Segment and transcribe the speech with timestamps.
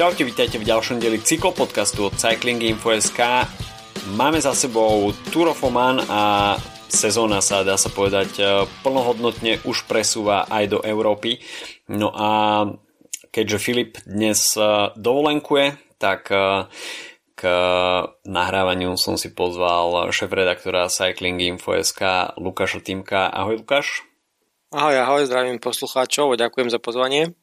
[0.00, 3.20] Čaute, vítajte v ďalšom dieli cyklopodcastu od Cycling Info.sk.
[4.16, 6.56] Máme za sebou Tour of Oman a
[6.88, 11.44] sezóna sa, dá sa povedať, e, plnohodnotne už presúva aj do Európy.
[11.92, 12.64] No a
[13.28, 16.64] keďže Filip dnes e, dovolenkuje, tak e,
[17.36, 17.40] k
[18.24, 23.28] nahrávaniu som si pozval šéf-redaktora Cycling Info.sk Lukáša Týmka.
[23.28, 24.00] Ahoj Lukáš.
[24.72, 27.36] Ahoj, ahoj, zdravím poslucháčov, ďakujem za pozvanie.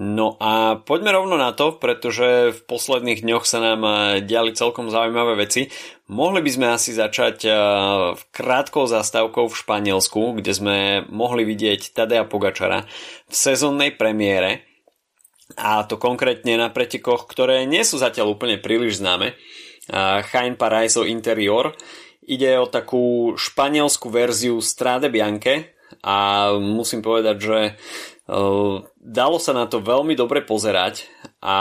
[0.00, 3.94] No a poďme rovno na to, pretože v posledných dňoch sa nám eh,
[4.24, 5.68] diali celkom zaujímavé veci.
[6.08, 7.54] Mohli by sme asi začať eh,
[8.32, 10.76] krátkou zastávkou v Španielsku, kde sme
[11.12, 12.88] mohli vidieť Tadea Pogačara
[13.28, 14.64] v sezónnej premiére.
[15.60, 19.36] A to konkrétne na pretekoch, ktoré nie sú zatiaľ úplne príliš známe.
[20.32, 21.76] Chain Paraiso Interior.
[22.24, 27.58] Ide o takú španielskú verziu Strade Bianche a musím povedať, že
[28.96, 31.04] dalo sa na to veľmi dobre pozerať
[31.44, 31.56] a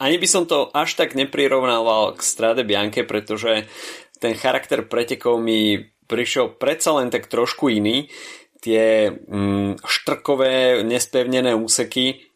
[0.00, 3.68] ani by som to až tak neprirovnával k Strade Bianche, pretože
[4.16, 5.76] ten charakter pretekov mi
[6.08, 8.08] prišiel predsa len tak trošku iný.
[8.64, 12.28] Tie mm, štrkové, nespevnené úseky,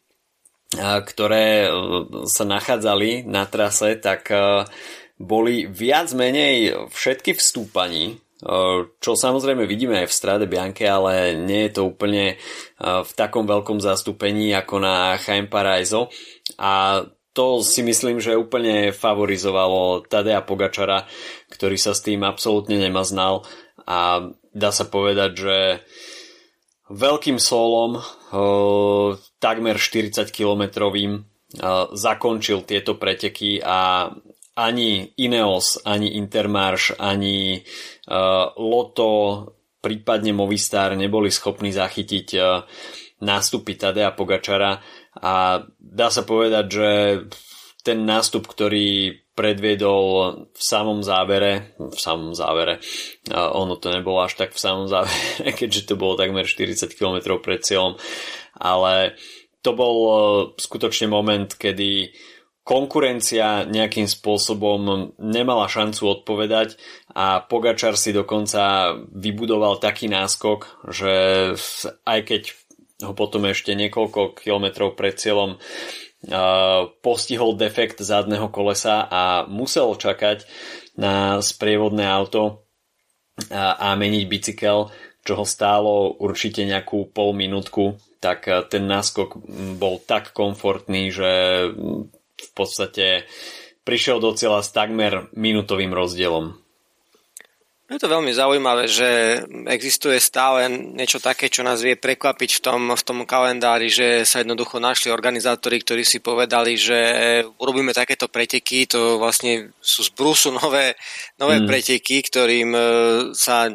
[0.81, 1.69] ktoré e,
[2.25, 4.65] sa nachádzali na trase, tak e,
[5.21, 8.24] boli viac menej všetky vstúpaní
[9.01, 12.37] čo samozrejme vidíme aj v Strade Bianche, ale nie je to úplne
[12.77, 16.13] v takom veľkom zastúpení ako na Chaim Paraiso.
[16.61, 17.01] A
[17.33, 21.09] to si myslím, že úplne favorizovalo Tadea Pogačara,
[21.49, 23.43] ktorý sa s tým absolútne nemaznal.
[23.89, 25.57] A dá sa povedať, že
[26.93, 27.97] veľkým solom
[29.41, 31.25] takmer 40 kilometrovým
[31.91, 34.09] zakončil tieto preteky a
[34.55, 37.59] ani Ineos, ani Intermarš, ani
[38.07, 39.11] uh, Loto,
[39.83, 42.63] prípadne Movistar neboli schopní zachytiť uh,
[43.21, 44.79] nástupy Tadea Pogačara.
[45.19, 46.89] A dá sa povedať, že
[47.83, 50.03] ten nástup, ktorý predviedol
[50.55, 52.79] v samom závere, v samom závere,
[53.35, 57.35] uh, ono to nebolo až tak v samom závere, keďže to bolo takmer 40 km
[57.43, 57.99] pred cieľom,
[58.55, 59.19] ale
[59.59, 60.17] to bol uh,
[60.55, 62.34] skutočne moment, kedy uh,
[62.65, 66.81] konkurencia nejakým spôsobom nemala šancu odpovedať
[67.13, 71.13] a Pogačar si dokonca vybudoval taký náskok, že
[72.09, 72.41] aj keď
[73.05, 75.61] ho potom ešte niekoľko kilometrov pred cieľom
[77.05, 80.49] postihol defekt zadného kolesa a musel čakať
[80.97, 82.65] na sprievodné auto
[83.53, 84.89] a, a meniť bicykel,
[85.21, 89.37] čo ho stálo určite nejakú pol minútku, tak ten náskok
[89.77, 91.29] bol tak komfortný, že
[92.45, 93.05] v podstate
[93.85, 96.65] prišiel do cieľa s takmer minútovým rozdielom.
[97.85, 102.81] Je to veľmi zaujímavé, že existuje stále niečo také, čo nás vie prekvapiť v tom,
[102.89, 106.97] v tom kalendári, že sa jednoducho našli organizátori, ktorí si povedali, že
[107.61, 110.97] urobíme takéto preteky, to vlastne sú z brusu nové,
[111.37, 111.65] nové mm.
[111.69, 112.81] preteky, ktorým e,
[113.37, 113.69] sa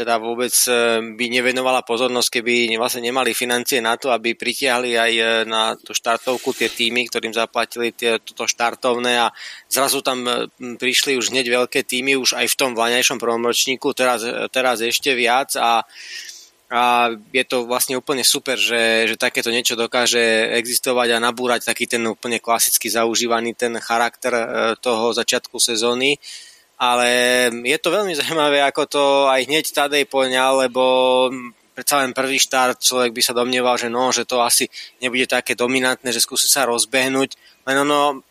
[0.00, 0.72] teda vôbec e,
[1.12, 5.92] by nevenovala pozornosť, keby vlastne nemali financie na to, aby pritiahli aj e, na tú
[5.92, 9.28] štartovku tie týmy, ktorým zaplatili tie, toto štartovné a
[9.68, 10.48] zrazu tam e,
[10.80, 15.12] prišli už hneď veľké týmy, už aj v tom vlaňajšom prvom ročníku, teraz, teraz ešte
[15.12, 15.84] viac a
[16.70, 21.90] a je to vlastne úplne super, že, že takéto niečo dokáže existovať a nabúrať taký
[21.90, 24.30] ten úplne klasicky zaužívaný ten charakter
[24.78, 26.14] toho začiatku sezóny
[26.80, 27.08] ale
[27.68, 30.82] je to veľmi zaujímavé, ako to aj hneď Tadej poňal, lebo
[31.76, 34.64] predsa len prvý štart človek by sa domnieval, že no, že to asi
[35.04, 37.36] nebude také dominantné, že skúsi sa rozbehnúť,
[37.68, 38.24] len ono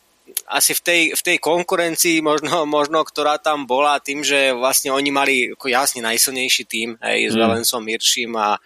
[0.50, 5.10] asi v tej, v tej konkurencii možno, možno, ktorá tam bola tým, že vlastne oni
[5.14, 7.42] mali ako jasne najsilnejší tým, s mm.
[7.42, 8.58] Valensom Mirším a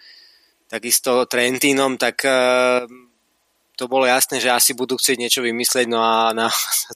[0.68, 2.24] takisto Trentínom, tak
[3.74, 6.46] to bolo jasné, že asi budú chcieť niečo vymyslieť, no a na,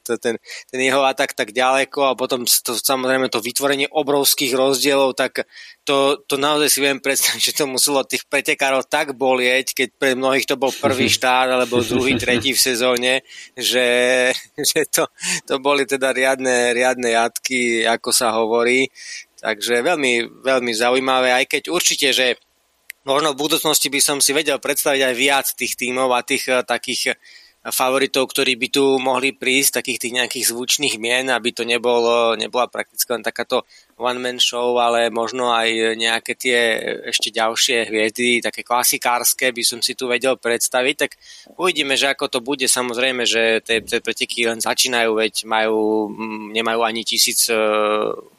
[0.06, 0.38] to, ten,
[0.70, 5.46] ten jeho atak tak ďaleko a potom to, samozrejme to vytvorenie obrovských rozdielov, tak
[5.82, 10.10] to, to naozaj si viem predstaviť, že to muselo tých pretekárov tak bolieť, keď pre
[10.14, 13.12] mnohých to bol prvý štát alebo druhý, tretí v sezóne,
[13.58, 14.30] že,
[14.70, 15.10] že to,
[15.44, 18.86] to boli teda riadne, riadne jatky, ako sa hovorí.
[19.38, 22.34] Takže veľmi, veľmi zaujímavé, aj keď určite, že
[23.06, 26.62] možno v budúcnosti by som si vedel predstaviť aj viac tých tímov a tých eh,
[26.64, 27.16] takých eh,
[27.68, 32.70] favoritov, ktorí by tu mohli prísť, takých tých nejakých zvučných mien, aby to nebolo, nebola
[32.70, 33.66] prakticky len takáto
[33.98, 36.58] one-man show, ale možno aj nejaké tie
[37.10, 41.18] ešte ďalšie hviezdy, také klasikárske by som si tu vedel predstaviť, tak
[41.58, 42.64] uvidíme, že ako to bude.
[42.64, 47.58] Samozrejme, že tie, preteky len začínajú, veď majú, mm, nemajú ani tisíc eh,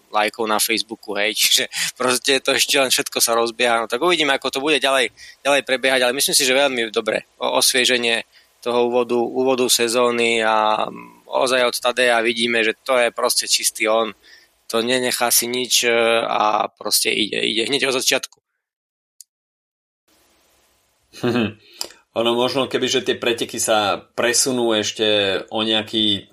[0.09, 1.63] lajkov na Facebooku, hej, čiže
[1.95, 5.13] proste to ešte len všetko sa rozbieha, no tak uvidíme, ako to bude ďalej,
[5.45, 8.25] ďalej prebiehať, ale myslím si, že veľmi dobre, o, osvieženie
[8.59, 10.83] toho úvodu, úvodu sezóny a
[11.31, 14.11] ozaj od Tadeja vidíme, že to je proste čistý on.
[14.69, 15.91] To nenechá si nič e,
[16.21, 18.38] a proste ide, ide hneď od začiatku.
[22.19, 26.29] ono možno, kebyže tie preteky sa presunú ešte o nejaký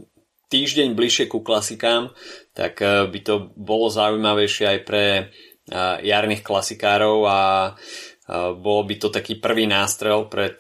[0.49, 2.15] týždeň bližšie ku klasikám,
[2.55, 5.25] tak e, by to bolo zaujímavejšie aj pre e,
[6.07, 7.41] jarných klasikárov a
[8.59, 10.59] bolo by to taký prvý nástrel pred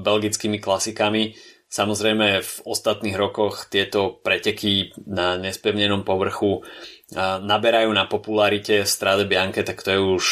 [0.00, 1.36] belgickými klasikami
[1.72, 6.60] Samozrejme v ostatných rokoch tieto preteky na nespevnenom povrchu
[7.16, 10.24] naberajú na popularite Strade Bianche, tak to je už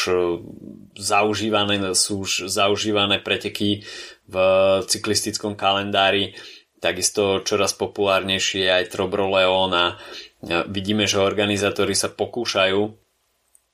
[1.01, 3.81] zaužívané, sú už zaužívané preteky
[4.29, 4.35] v
[4.85, 6.37] cyklistickom kalendári.
[6.81, 10.01] Takisto čoraz populárnejšie je aj Trobro Leon a
[10.65, 12.81] vidíme, že organizátori sa pokúšajú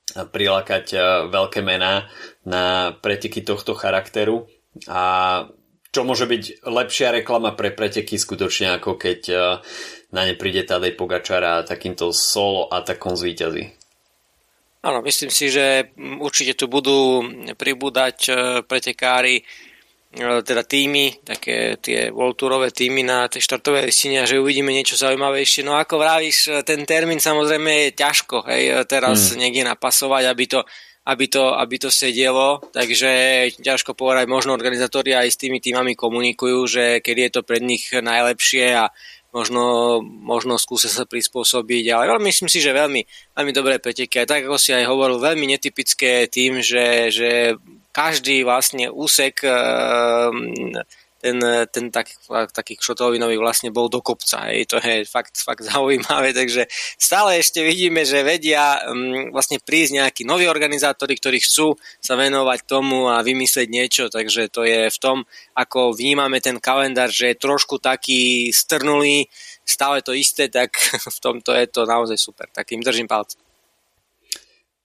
[0.07, 2.07] prilákať e, veľké mená
[2.48, 4.48] na preteky tohto charakteru
[4.88, 5.04] a
[5.92, 9.42] čo môže byť lepšia reklama pre preteky skutočne ako keď eh,
[10.13, 13.75] na ne príde Tadej Pogačara takýmto solo atakom zvýťazí.
[14.86, 17.19] Áno, myslím si, že určite tu budú
[17.60, 18.31] pribúdať
[18.69, 19.44] pretekári,
[20.18, 25.64] teda týmy, také tie World Tourové týmy na tej štartovej listine že uvidíme niečo zaujímavejšie.
[25.64, 29.38] No ako vravíš, ten termín samozrejme je ťažko, hej, teraz hmm.
[29.40, 30.60] niekde napasovať, aby to
[31.08, 33.08] aby to, aby to sedelo, takže
[33.64, 37.88] ťažko povedať, možno organizátori aj s tými týmami komunikujú, že kedy je to pre nich
[37.96, 38.92] najlepšie a
[39.31, 43.08] možno, možno skúsia sa prispôsobiť, ale myslím si, že veľmi,
[43.40, 44.20] veľmi dobré preteky.
[44.20, 47.56] A tak ako si aj hovoril, veľmi netypické tým, že, že
[47.98, 49.42] každý vlastne úsek
[51.18, 51.38] ten,
[51.74, 52.14] ten tak,
[52.54, 54.48] taký šotovinový vlastne bol do kopca.
[54.50, 54.70] Hej.
[54.70, 60.22] To je fakt, fakt zaujímavé, takže stále ešte vidíme, že vedia um, vlastne prísť nejakí
[60.24, 65.26] noví organizátori, ktorí chcú sa venovať tomu a vymyslieť niečo, takže to je v tom,
[65.58, 69.26] ako vnímame ten kalendár, že je trošku taký strnulý,
[69.66, 70.78] stále to isté, tak
[71.16, 72.48] v tomto je to naozaj super.
[72.54, 73.47] Takým držím palcom.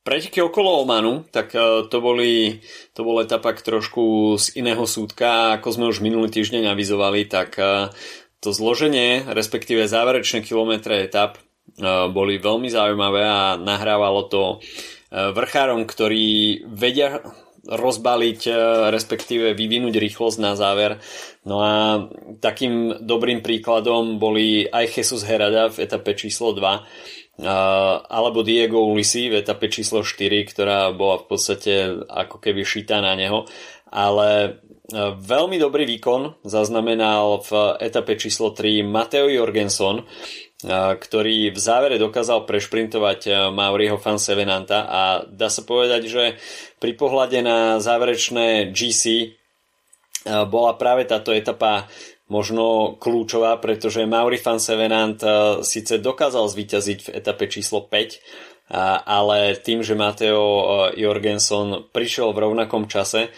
[0.02, 2.58] Preteky okolo Omanu, tak e, to, boli,
[2.90, 5.54] to bol etapak trošku z iného súdka.
[5.54, 7.94] Ako sme už minulý týždeň avizovali, tak e,
[8.42, 11.40] to zloženie, respektíve záverečné kilometre etap e,
[12.10, 14.42] boli veľmi zaujímavé a nahrávalo to
[15.12, 17.20] vrchárom, ktorí vedia
[17.68, 18.48] rozbaliť,
[18.88, 21.04] respektíve vyvinúť rýchlosť na záver.
[21.44, 22.08] No a
[22.40, 29.40] takým dobrým príkladom boli aj Jesus Herada v etape číslo 2, alebo Diego Ulisi v
[29.40, 33.48] etape číslo 4, ktorá bola v podstate ako keby šitá na neho.
[33.92, 34.60] Ale
[35.16, 40.04] veľmi dobrý výkon zaznamenal v etape číslo 3 Mateo Jorgenson,
[40.96, 46.24] ktorý v závere dokázal prešprintovať Mauriho van Sevenanta a dá sa povedať, že
[46.78, 49.34] pri pohľade na záverečné GC
[50.22, 51.90] bola práve táto etapa
[52.32, 59.04] možno kľúčová, pretože Mauri van Sevenant uh, síce dokázal zvíťaziť v etape číslo 5, uh,
[59.04, 60.64] ale tým, že Mateo uh,
[60.96, 63.28] Jorgenson prišiel v rovnakom čase,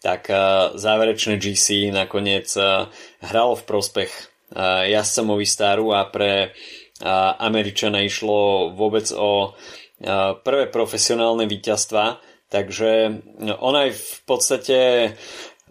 [0.00, 0.32] tak
[0.80, 2.48] záverečné GC nakoniec
[3.20, 4.08] hralo v prospech
[4.88, 6.56] jazdca Movistaru a pre
[7.36, 9.52] Američana išlo vôbec o
[10.40, 12.16] prvé profesionálne víťazstva,
[12.48, 13.20] takže
[13.60, 14.78] on aj v podstate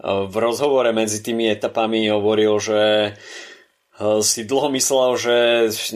[0.04, 3.10] v rozhovore medzi tými etapami hovoril, že e,
[4.24, 5.36] si dlho myslel, že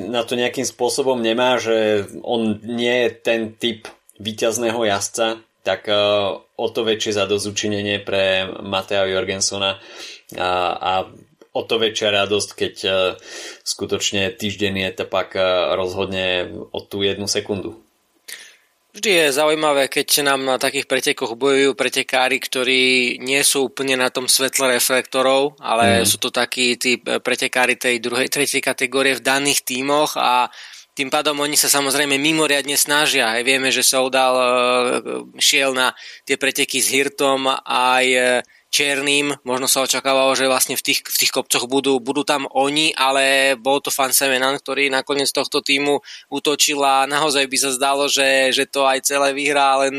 [0.04, 3.88] na to nejakým spôsobom nemá, že on nie je ten typ
[4.20, 5.96] víťazného jazdca, tak e,
[6.36, 9.80] o to väčšie zadozučinenie pre Matea Jorgensona
[10.36, 10.92] a, a
[11.54, 12.90] o to väčšia radosť, keď e,
[13.64, 15.32] skutočne týždenný etapak
[15.72, 17.83] rozhodne o tú jednu sekundu.
[18.94, 24.06] Vždy je zaujímavé, keď nám na takých pretekoch bojujú pretekári, ktorí nie sú úplne na
[24.06, 26.06] tom svetle reflektorov, ale mm.
[26.06, 30.46] sú to takí tí pretekári tej druhej, tretej kategórie v daných tímoch a
[30.94, 33.34] tým pádom oni sa samozrejme mimoriadne snažia.
[33.34, 34.46] Aj vieme, že Soudal e,
[35.42, 35.90] šiel na
[36.22, 38.22] tie preteky s Hirtom aj e,
[38.74, 42.90] Černým, možno sa očakávalo, že vlastne v tých, v tých kopcoch budú, budú tam oni,
[42.98, 48.10] ale bol to Fan Semenan, ktorý nakoniec tohto týmu útočil a naozaj by sa zdalo,
[48.10, 49.94] že, že to aj celé vyhrá, len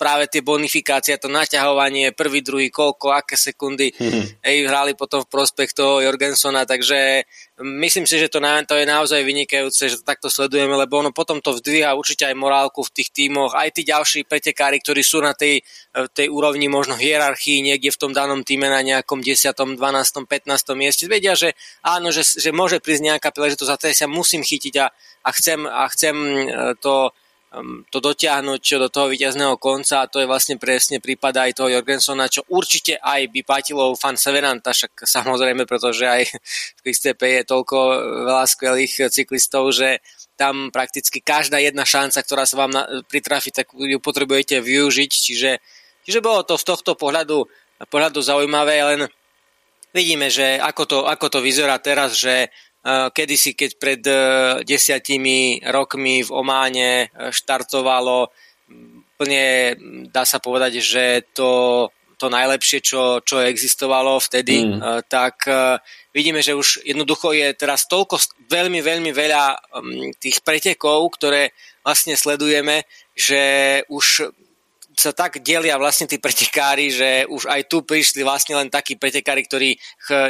[0.00, 4.40] práve tie bonifikácie, to naťahovanie, prvý, druhý, koľko, aké sekundy mm-hmm.
[4.40, 7.28] ej, hrali potom v prospech toho Jorgensona, takže
[7.60, 11.12] myslím si, že to, na, to je naozaj vynikajúce, že to takto sledujeme, lebo ono
[11.12, 15.20] potom to vdvíha určite aj morálku v tých tímoch, aj tí ďalší pretekári, ktorí sú
[15.20, 15.60] na tej,
[16.16, 20.80] tej úrovni možno hierarchii niekde v tom danom týme na nejakom 10., 12., 15.
[20.80, 21.52] mieste, vedia, že
[21.84, 24.88] áno, že, že môže prísť nejaká príležitosť a tej sa musím chytiť a,
[25.26, 26.40] a chcem, a chcem e,
[26.80, 27.12] to
[27.90, 32.30] to dotiahnuť do toho víťazného konca a to je vlastne presne prípad aj toho Jorgensona,
[32.30, 36.30] čo určite aj by platilo fan Severanta, však samozrejme, pretože aj
[36.78, 37.76] v Kristepe je toľko
[38.30, 39.98] veľa skvelých cyklistov, že
[40.38, 42.72] tam prakticky každá jedna šanca, ktorá sa vám
[43.10, 45.50] pritrafi, tak ju potrebujete využiť, čiže,
[46.06, 47.44] čiže bolo to z tohto pohľadu,
[47.90, 49.00] pohľadu zaujímavé, len
[49.90, 52.48] vidíme, že ako to, ako to vyzerá teraz, že
[52.86, 54.14] kedysi, keď pred e,
[54.64, 58.32] desiatimi rokmi v Ománe e, štartovalo
[59.20, 59.76] plne,
[60.08, 61.04] dá sa povedať, že
[61.36, 65.04] to, to najlepšie, čo, čo existovalo vtedy, mm.
[65.12, 65.44] Tak
[66.14, 68.16] vidíme, že už jednoducho je teraz toľko
[68.48, 69.60] veľmi, veľmi veľa
[70.16, 71.52] tých pretekov, ktoré
[71.84, 73.42] vlastne sledujeme, že
[73.92, 74.32] už
[74.98, 79.46] sa tak delia vlastne tí pretekári, že už aj tu prišli vlastne len takí pretekári,
[79.46, 79.78] ktorých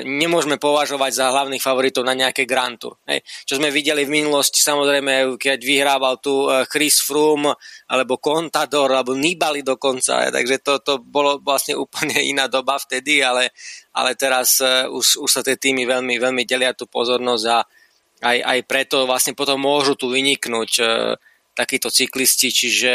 [0.04, 3.00] nemôžeme považovať za hlavných favoritov na nejaké Grand Tour.
[3.08, 3.24] Hej.
[3.48, 7.56] Čo sme videli v minulosti, samozrejme, keď vyhrával tu eh, Chris Froome,
[7.88, 13.56] alebo Contador, alebo Nibali dokonca, takže to, to bolo vlastne úplne iná doba vtedy, ale,
[13.96, 17.58] ale teraz uh, už, už sa tie týmy veľmi, veľmi delia tú pozornosť a
[18.20, 21.16] aj, aj preto vlastne potom môžu tu vyniknúť uh,
[21.56, 22.94] takíto cyklisti, čiže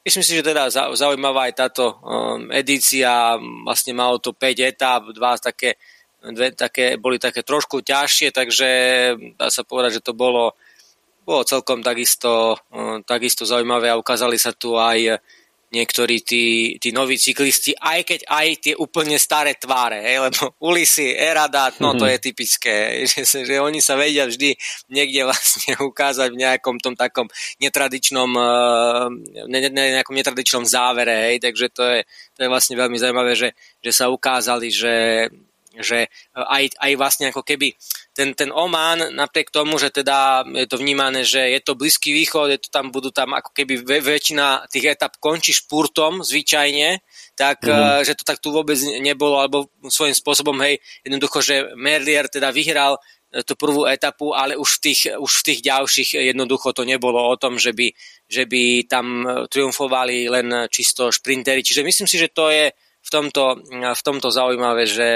[0.00, 3.36] Myslím si, že teda zaujímavá aj táto um, edícia,
[3.68, 5.76] vlastne malo to 5 etáp, dva také,
[6.24, 8.68] dve také, boli také trošku ťažšie, takže
[9.36, 10.56] dá sa povedať, že to bolo,
[11.28, 15.20] bolo celkom takisto, um, takisto zaujímavé a ukázali sa tu aj
[15.70, 21.14] niektorí tí, tí noví cyklisti, aj keď aj tie úplne staré tváre, hej, lebo Ulisy,
[21.14, 22.12] Eradat, no to mhm.
[22.12, 22.74] je typické,
[23.10, 24.58] že, že oni sa vedia vždy
[24.90, 27.30] niekde vlastne ukázať v nejakom tom takom
[27.62, 29.06] netradičnom, eh,
[29.46, 32.00] ne, ne, nejakom netradičnom závere, hej, takže to je,
[32.34, 34.94] to je vlastne veľmi zaujímavé, že, že sa ukázali, že
[35.78, 37.78] že aj, aj vlastne ako keby
[38.10, 42.50] ten, ten Oman, napriek tomu, že teda je to vnímané, že je to Blízky východ,
[42.50, 46.98] je to tam, budú tam ako keby väčšina tých etap končí špurtom zvyčajne,
[47.38, 48.02] tak mm-hmm.
[48.02, 52.98] že to tak tu vôbec nebolo, alebo svojím spôsobom, hej, jednoducho, že Merlier teda vyhral
[52.98, 57.22] eh, tú prvú etapu, ale už v tých, už v tých ďalších jednoducho to nebolo
[57.30, 57.94] o tom, že by,
[58.26, 61.62] že by tam triumfovali len čisto šprintery.
[61.62, 65.12] Čiže myslím si, že to je v tomto, v tomto zaujímavé, že,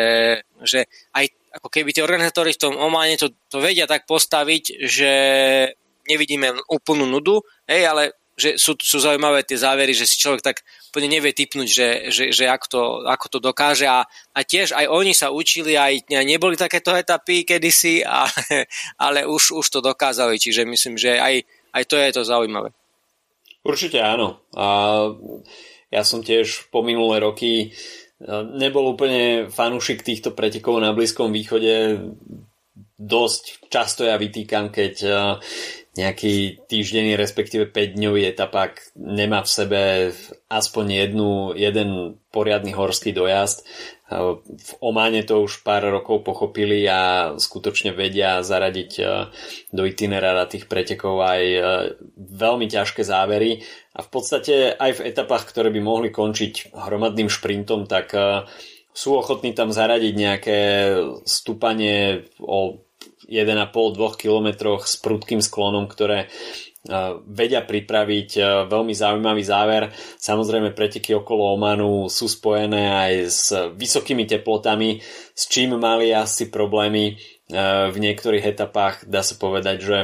[0.65, 5.13] že aj ako keby tie organizátori v tom Ománe to, to vedia tak postaviť, že
[6.09, 10.67] nevidíme úplnú nudu, hej, ale že sú, sú zaujímavé tie závery, že si človek tak
[10.91, 14.03] úplne nevie typnúť, že, že, že ako, to, ako to dokáže a,
[14.35, 18.67] a tiež aj oni sa učili, aj neboli takéto etapy kedysi, ale,
[19.07, 21.47] ale už, už to dokázali, čiže myslím, že aj,
[21.79, 22.75] aj to je to zaujímavé.
[23.65, 24.43] Určite áno.
[24.53, 25.09] A
[25.95, 27.69] ja som tiež po minulé roky e,
[28.59, 32.03] nebol úplne fanúšik týchto pretekov na Blízkom východe.
[32.99, 35.11] Dosť často ja vytýkam, keď e,
[35.95, 39.83] nejaký týždenný, respektíve 5-dňový etapák nemá v sebe
[40.51, 43.63] aspoň jednu, jeden poriadny horský dojazd.
[44.05, 48.91] E, v Ománe to už pár rokov pochopili a skutočne vedia zaradiť
[49.73, 51.43] do itinerára tých pretekov aj
[52.17, 53.65] veľmi ťažké závery.
[53.95, 58.43] A v podstate aj v etapách, ktoré by mohli končiť hromadným šprintom, tak e,
[58.95, 60.59] sú ochotní tam zaradiť nejaké
[61.27, 62.83] stúpanie o
[63.27, 64.49] 1,5-2 km
[64.83, 66.29] s prudkým sklonom, ktoré e,
[67.25, 69.89] vedia pripraviť e, veľmi zaujímavý záver.
[70.21, 75.01] Samozrejme preteky okolo Omanu sú spojené aj s vysokými teplotami,
[75.33, 77.17] s čím mali asi problémy
[77.93, 79.05] v niektorých etapách.
[79.05, 79.99] Dá sa povedať, že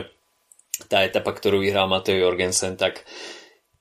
[0.92, 3.00] tá etapa, ktorú vyhral Matej Jorgensen, tak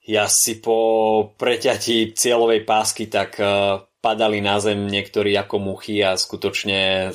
[0.07, 6.15] ja si po preťatí cieľovej pásky tak uh, padali na zem niektorí ako muchy a
[6.15, 7.11] skutočne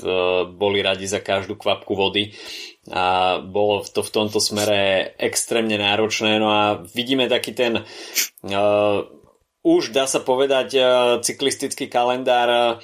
[0.52, 2.32] boli radi za každú kvapku vody
[2.92, 6.36] a bolo to v tomto smere extrémne náročné.
[6.36, 8.98] No a vidíme taký ten uh,
[9.64, 10.76] už dá sa povedať
[11.24, 12.80] cyklistický kalendár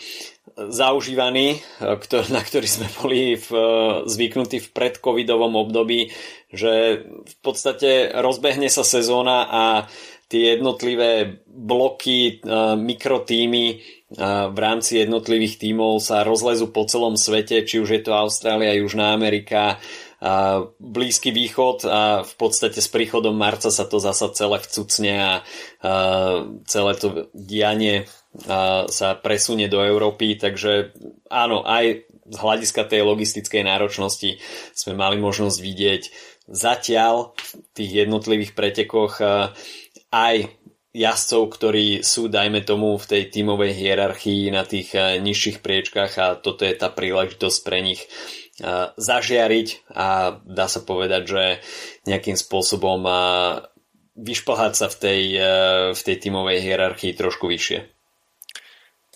[0.57, 1.61] zaužívaný,
[2.33, 3.49] na ktorý sme boli v,
[4.09, 6.09] zvyknutí v predcovidovom období
[6.51, 9.63] že v podstate rozbehne sa sezóna a
[10.31, 12.43] tie jednotlivé bloky,
[12.79, 13.77] mikrotýmy e,
[14.19, 19.15] v rámci jednotlivých tímov sa rozlezú po celom svete, či už je to Austrália, Južná
[19.15, 19.79] Amerika,
[20.77, 25.33] Blízky východ a v podstate s príchodom marca sa to zasa celé vcucne a
[26.67, 28.05] celé to dianie
[28.91, 30.93] sa presunie do Európy, takže
[31.33, 34.39] áno, aj z hľadiska tej logistickej náročnosti
[34.77, 36.03] sme mali možnosť vidieť
[36.51, 39.25] zatiaľ v tých jednotlivých pretekoch
[40.11, 40.37] aj
[40.91, 46.27] jazdcov, ktorí sú, dajme tomu, v tej tímovej hierarchii na tých eh, nižších priečkách a
[46.39, 48.01] toto je tá príležitosť pre nich
[48.61, 51.45] eh, zažiariť a dá sa povedať, že
[52.09, 53.05] nejakým spôsobom
[54.21, 55.23] vyšplhať sa v tej,
[55.97, 58.00] v tej tímovej hierarchii trošku vyššie.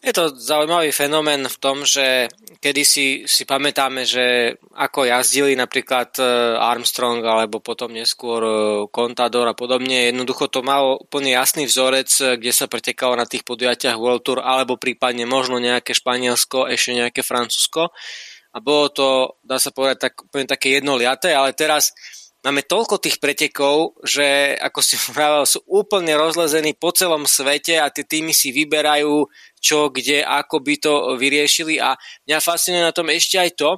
[0.05, 2.29] Je to zaujímavý fenomén v tom, že
[2.61, 6.25] kedy si, si pamätáme, že ako jazdili napríklad e,
[6.61, 8.53] Armstrong alebo potom neskôr e,
[8.93, 13.49] Contador a podobne, jednoducho to malo úplne jasný vzorec, e, kde sa pretekalo na tých
[13.49, 17.89] podujatiach World Tour alebo prípadne možno nejaké Španielsko, ešte nejaké Francúzsko.
[18.55, 19.09] A bolo to,
[19.41, 21.97] dá sa povedať, tak, úplne také jednoliaté, ale teraz
[22.45, 27.89] máme toľko tých pretekov, že ako si vravel, sú úplne rozlezení po celom svete a
[27.89, 29.27] tie týmy si vyberajú
[29.59, 31.97] čo, kde, ako by to vyriešili a
[32.29, 33.71] mňa fascinuje na tom ešte aj to,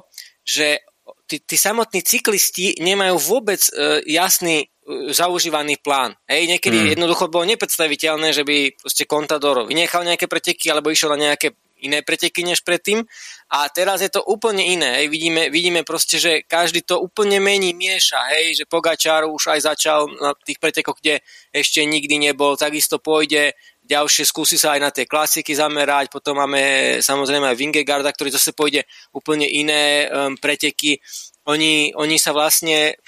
[0.43, 0.83] že
[1.27, 4.67] tí, tí samotní cyklisti nemajú vôbec e, jasný e,
[5.15, 6.15] zaužívaný plán.
[6.27, 6.87] Hej, niekedy mm.
[6.99, 12.01] jednoducho bolo nepredstaviteľné, že by proste Contador vynechal nejaké preteky alebo išiel na nejaké iné
[12.01, 13.05] preteky než predtým.
[13.49, 15.01] A teraz je to úplne iné.
[15.01, 15.07] Hej.
[15.13, 18.19] Vidíme, vidíme proste, že každý to úplne mení, mieša.
[18.33, 18.63] Hej.
[18.63, 21.21] Že Pogačar už aj začal na tých pretekoch, kde
[21.53, 22.57] ešte nikdy nebol.
[22.57, 23.53] Takisto pôjde
[23.87, 26.11] ďalšie, skúsi sa aj na tie klasiky zamerať.
[26.11, 28.83] Potom máme samozrejme aj Vingegaarda, ktorý zase pôjde
[29.15, 30.99] úplne iné um, preteky.
[31.47, 32.99] Oni, oni sa vlastne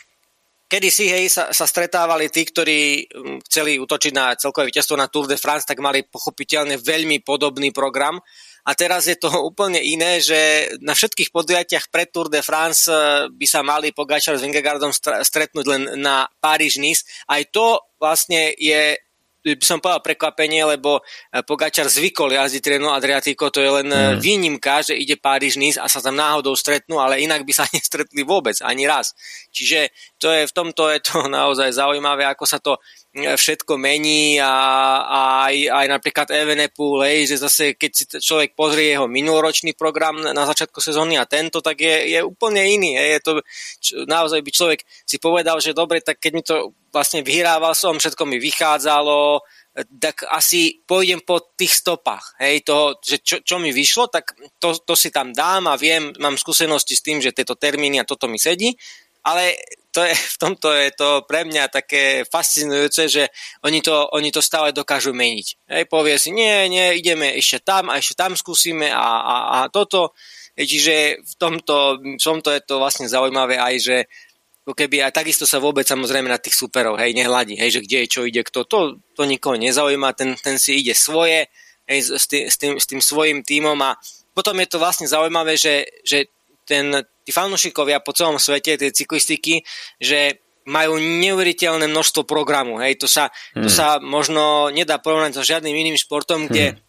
[0.70, 5.10] Kedy si hej, sa, sa stretávali tí, ktorí um, chceli utočiť na celkové víťazstvo na
[5.10, 8.22] Tour de France, tak mali pochopiteľne veľmi podobný program
[8.70, 13.26] a teraz je to úplne iné, že na všetkých podujatiach pre Tour de France eh,
[13.32, 14.94] by sa mali Pogačar s Vingegaardom
[15.26, 17.26] stretnúť len na Paríž-Nice.
[17.26, 18.94] Aj to vlastne je
[19.64, 24.20] som povedal prekvapenie, lebo eh, Pogačar zvykol jazdiť Treno Adriatico, to je len mm.
[24.20, 28.28] výnimka, že ide Paríž Nice a sa tam náhodou stretnú, ale inak by sa nestretli
[28.28, 29.16] vôbec, ani raz.
[29.56, 32.78] Čiže to je, v tomto je to naozaj zaujímavé, ako sa to
[33.14, 34.54] všetko mení a,
[35.02, 40.22] a aj, aj napríklad Evenepoel, hej, že zase keď si človek pozrie jeho minuloročný program
[40.22, 43.02] na začiatku sezóny a tento, tak je, je úplne iný.
[43.02, 43.10] Hej.
[43.10, 43.34] Je to,
[43.82, 47.98] čo, naozaj by človek si povedal, že dobre, tak keď mi to vlastne vyhrával som,
[47.98, 49.42] všetko mi vychádzalo,
[49.98, 54.76] tak asi pôjdem po tých stopách, hej, toho, že čo, čo mi vyšlo, tak to,
[54.76, 58.28] to si tam dám a viem, mám skúsenosti s tým, že tieto termíny a toto
[58.28, 58.74] mi sedí,
[59.24, 59.56] ale
[59.90, 63.24] to je, v tomto je to pre mňa také fascinujúce, že
[63.66, 65.48] oni to, oni to stále dokážu meniť.
[65.66, 69.58] Hej, povie si, nie, nie, ideme ešte tam a ešte tam skúsime a, a, a
[69.74, 70.14] toto.
[70.54, 73.98] Čiže v tomto, v tomto je to vlastne zaujímavé aj, že
[74.70, 78.12] keby aj takisto sa vôbec samozrejme na tých superov, hej, nehľadí, hej, že kde je,
[78.12, 78.80] čo ide, kto, to,
[79.18, 81.50] to nikoho nezaujíma, ten, ten si ide svoje,
[81.90, 83.98] hej, s, tým, s, tým, s tým svojim tímom a
[84.38, 86.30] potom je to vlastne zaujímavé, že, že
[86.70, 86.94] ten,
[87.30, 89.62] tí fanúšikovia po celom svete, tie cyklistiky,
[90.02, 92.82] že majú neuveriteľné množstvo programu.
[92.82, 93.62] Hej, to sa, hmm.
[93.62, 96.89] to sa možno nedá porovnať so žiadnym iným športom, kde hmm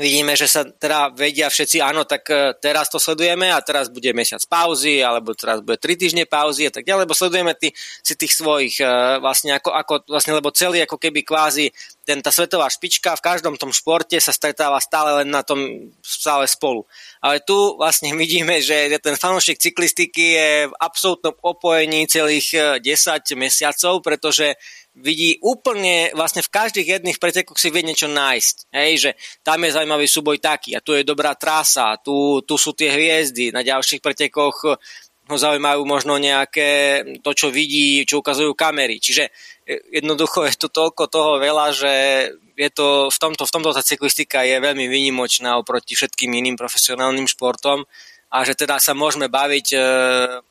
[0.00, 4.08] vidíme, že sa teda vedia všetci, áno, tak e, teraz to sledujeme a teraz bude
[4.16, 8.16] mesiac pauzy, alebo teraz bude tri týždne pauzy a tak ďalej, lebo sledujeme tý, si
[8.16, 8.88] tých svojich e,
[9.20, 11.68] vlastne ako, ako vlastne, lebo celý ako keby kvázi
[12.08, 15.60] ten, tá svetová špička v každom tom športe sa stretáva stále len na tom
[16.02, 16.88] stále spolu.
[17.20, 23.34] Ale tu vlastne vidíme, že ten fanúšik cyklistiky je v absolútnom opojení celých 10 e,
[23.36, 24.56] mesiacov, pretože
[24.92, 28.56] vidí úplne, vlastne v každých jedných pretekoch si vie niečo nájsť.
[28.76, 32.76] Hej, že tam je zaujímavý súboj taký a tu je dobrá trasa, tu, tu sú
[32.76, 34.76] tie hviezdy, na ďalších pretekoch
[35.22, 38.98] ho zaujímajú možno nejaké to, čo vidí, čo ukazujú kamery.
[38.98, 39.30] Čiže
[39.64, 41.92] e, jednoducho je to toľko toho veľa, že
[42.58, 47.24] je to, v tomto, v tomto tá cyklistika je veľmi výnimočná oproti všetkým iným profesionálnym
[47.24, 47.86] športom
[48.32, 49.78] a že teda sa môžeme baviť e,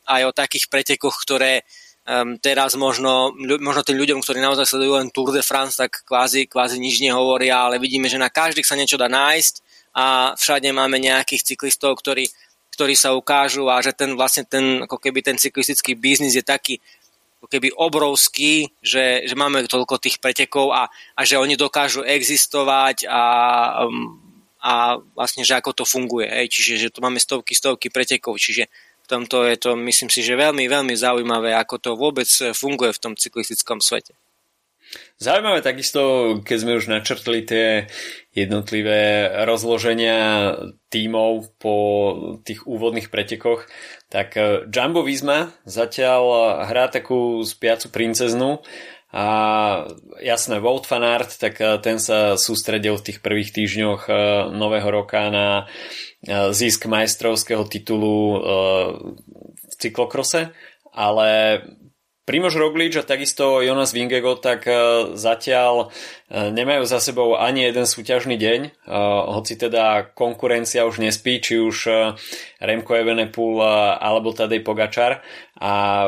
[0.07, 1.67] aj o takých pretekoch, ktoré
[2.11, 6.51] um, teraz možno, možno tým ľuďom, ktorí naozaj sledujú len Tour de France, tak kvázi,
[6.51, 9.63] kvázi nič nehovoria, ale vidíme, že na každých sa niečo dá nájsť
[9.95, 12.27] a všade máme nejakých cyklistov, ktorí,
[12.75, 16.83] ktorí sa ukážu a že ten vlastne ten, ako keby ten cyklistický biznis je taký
[17.41, 23.09] ako keby obrovský, že, že máme toľko tých pretekov a, a že oni dokážu existovať
[23.09, 23.23] a,
[24.61, 24.73] a
[25.17, 26.29] vlastne, že ako to funguje.
[26.29, 26.53] Hej.
[26.53, 28.69] Čiže, že tu máme stovky, stovky pretekov, čiže
[29.11, 33.13] tomto je to, myslím si, že veľmi, veľmi zaujímavé, ako to vôbec funguje v tom
[33.19, 34.15] cyklistickom svete.
[35.21, 36.01] Zaujímavé takisto,
[36.41, 37.87] keď sme už načrtli tie
[38.33, 40.51] jednotlivé rozloženia
[40.89, 41.75] tímov po
[42.41, 43.69] tých úvodných pretekoch,
[44.09, 46.23] tak eh, Jumbo Visma zatiaľ
[46.67, 48.65] hrá takú spiacu princeznu
[49.11, 49.25] a
[50.23, 54.17] jasné, Wout van Aert, tak eh, ten sa sústredil v tých prvých týždňoch eh,
[54.55, 55.67] nového roka na
[56.21, 58.39] E, zisk majstrovského titulu e,
[59.57, 60.53] v cyklokrose,
[60.93, 61.29] ale
[62.21, 64.73] Primož Roglič a takisto Jonas Vingego tak e,
[65.17, 65.89] zatiaľ
[66.29, 68.87] nemajú za sebou ani jeden súťažný deň,
[69.35, 71.91] hoci teda konkurencia už nespí, či už
[72.55, 73.59] Remko Evenepoel
[73.99, 75.19] alebo Tadej Pogačar.
[75.59, 76.07] A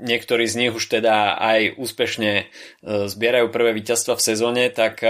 [0.00, 2.48] niektorí z nich už teda aj úspešne
[2.84, 5.04] zbierajú prvé víťazstva v sezóne, tak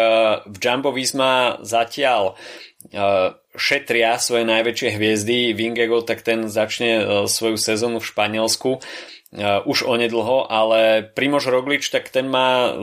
[0.44, 2.34] v Jumbo Visma zatiaľ
[3.54, 5.54] šetria svoje najväčšie hviezdy.
[5.54, 8.70] Vingego tak ten začne svoju sezónu v Španielsku
[9.66, 12.74] už onedlho, ale Primož Roglič tak ten má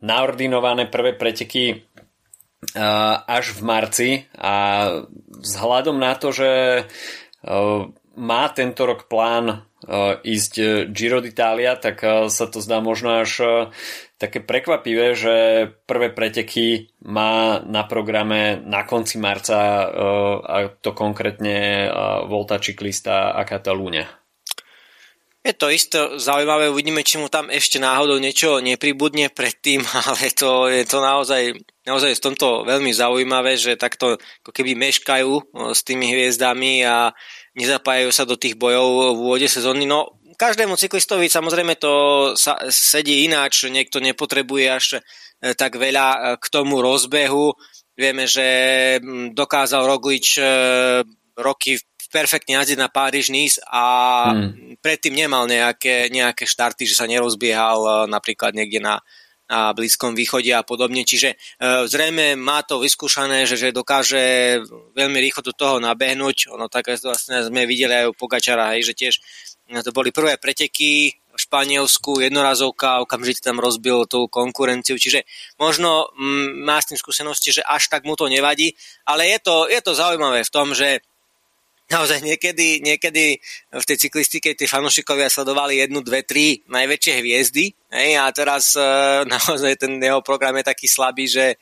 [0.00, 1.84] naordinované prvé preteky
[3.28, 4.88] až v marci a
[5.28, 6.50] vzhľadom na to, že
[8.16, 9.68] má tento rok plán
[10.22, 13.42] ísť Giro d'Italia, tak sa to zdá možno až
[14.18, 15.34] také prekvapivé, že
[15.86, 19.86] prvé preteky má na programe na konci marca
[20.42, 21.86] a to konkrétne
[22.26, 24.26] Volta Ciclista a Katalúňa.
[25.46, 29.78] Je to isto zaujímavé, uvidíme, či mu tam ešte náhodou niečo nepribudne predtým,
[30.10, 31.54] ale to je to naozaj,
[31.86, 37.14] naozaj v tomto veľmi zaujímavé, že takto ako keby meškajú s tými hviezdami a
[37.56, 39.88] nezapájajú sa do tých bojov v úvode sezóny.
[39.88, 41.92] No, každému cyklistovi samozrejme to
[42.36, 47.56] sa, sedí ináč, niekto nepotrebuje až e, tak veľa e, k tomu rozbehu.
[47.96, 48.44] Vieme, že
[49.32, 50.44] dokázal Roglič e,
[51.40, 51.80] roky
[52.12, 53.84] perfektne jazdiť na Paríž Nice a
[54.30, 54.78] hmm.
[54.84, 59.02] predtým nemal nejaké, nejaké štarty, že sa nerozbiehal napríklad niekde na,
[59.46, 61.06] na Blízkom východe a podobne.
[61.06, 61.36] Čiže e,
[61.86, 64.58] zrejme má to vyskúšané, že, že dokáže
[64.94, 66.50] veľmi rýchlo do toho nabehnúť.
[66.50, 69.14] Ono tak vlastne sme videli aj u Pogačara, hej, že tiež
[69.70, 75.28] e, to boli prvé preteky v Španielsku, jednorazovka, okamžite tam rozbil tú konkurenciu, čiže
[75.60, 78.72] možno m, má s tým skúsenosti, že až tak mu to nevadí,
[79.04, 81.04] ale je to, je to zaujímavé v tom, že
[81.86, 83.38] naozaj niekedy, niekedy
[83.70, 88.82] v tej cyklistike tí fanúšikovia sledovali jednu, dve, tri najväčšie hviezdy hej, a teraz e,
[89.34, 91.58] naozaj ten jeho program je taký slabý, že,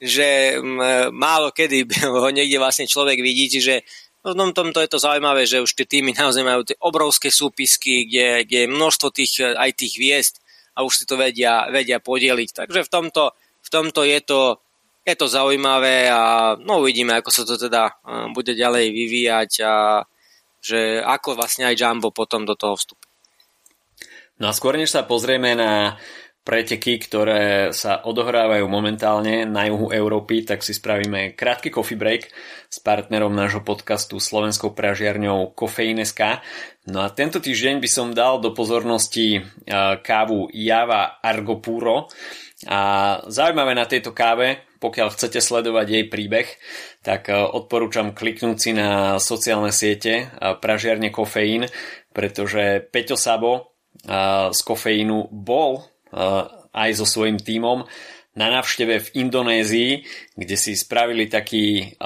[0.00, 0.80] že m,
[1.12, 1.84] málo kedy
[2.24, 3.84] ho niekde vlastne človek vidí, čiže
[4.26, 8.10] v tom, tomto je to zaujímavé, že už tie týmy naozaj majú tie obrovské súpisky,
[8.10, 10.34] kde, kde je množstvo tých, aj tých hviezd
[10.74, 12.50] a už si to vedia, vedia podeliť.
[12.66, 13.30] Takže v tomto,
[13.62, 14.58] v tomto je to
[15.06, 19.74] je to zaujímavé a no uvidíme, ako sa to teda eh, bude ďalej vyvíjať a
[20.58, 23.06] že ako vlastne aj Jumbo potom do toho vstúpi.
[24.42, 25.96] No a skôr než sa pozrieme na
[26.46, 32.30] preteky, ktoré sa odohrávajú momentálne na juhu Európy, tak si spravíme krátky coffee break
[32.70, 36.46] s partnerom nášho podcastu slovenskou pražiarňou Kofeíneska.
[36.86, 39.42] No a tento týždeň by som dal do pozornosti eh,
[40.02, 42.06] kávu Java Argopuro.
[42.66, 42.80] A
[43.30, 46.48] zaujímavé na tejto káve, pokiaľ chcete sledovať jej príbeh,
[47.06, 50.24] tak e, odporúčam kliknúť si na sociálne siete e,
[50.58, 51.70] Pražiarne Kofeín,
[52.10, 53.60] pretože Peťo Sabo e,
[54.50, 55.86] z Kofeínu bol
[56.72, 57.84] aj so svojím tímom
[58.38, 59.92] na návšteve v Indonézii,
[60.38, 61.98] kde si spravili taký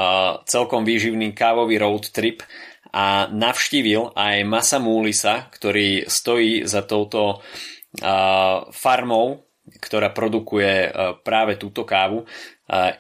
[0.49, 2.42] celkom výživný kávový road trip
[2.90, 7.44] a navštívil aj Masa Mulisa, ktorý stojí za touto
[8.73, 9.50] farmou
[9.81, 10.88] ktorá produkuje e,
[11.25, 12.23] práve túto kávu.
[12.23, 12.27] E,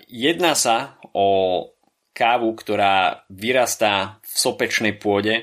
[0.08, 1.68] jedná sa o
[2.16, 5.42] kávu, ktorá vyrastá v sopečnej pôde e,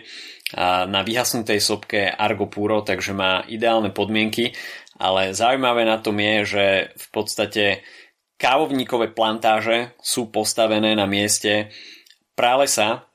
[0.90, 4.58] na vyhasnutej sopke Argo Puro, takže má ideálne podmienky,
[4.98, 6.66] ale zaujímavé na tom je, že
[6.98, 7.86] v podstate
[8.42, 11.70] kávovníkové plantáže sú postavené na mieste
[12.34, 13.06] pralesa,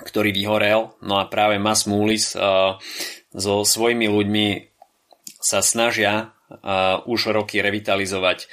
[0.00, 4.46] ktorý vyhorel, no a práve Mas Mulis so svojimi ľuďmi
[5.40, 6.32] sa snažia
[7.06, 8.50] už roky revitalizovať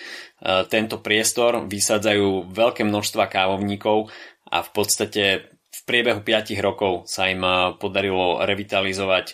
[0.70, 1.66] tento priestor.
[1.66, 4.14] Vysádzajú veľké množstva kávovníkov
[4.54, 7.42] a v podstate v priebehu 5 rokov sa im
[7.82, 9.34] podarilo revitalizovať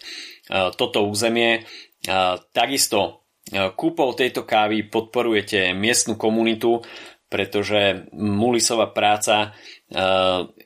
[0.80, 1.67] toto územie.
[2.52, 3.28] Takisto
[3.76, 6.80] kúpou tejto kávy podporujete miestnu komunitu,
[7.28, 9.52] pretože Mulisová práca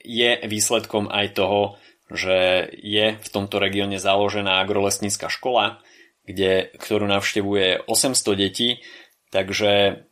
[0.06, 5.84] je výsledkom aj toho, že je v tomto regióne založená agrolesnícka škola,
[6.28, 8.84] kde, ktorú navštevuje 800 detí,
[9.32, 10.04] takže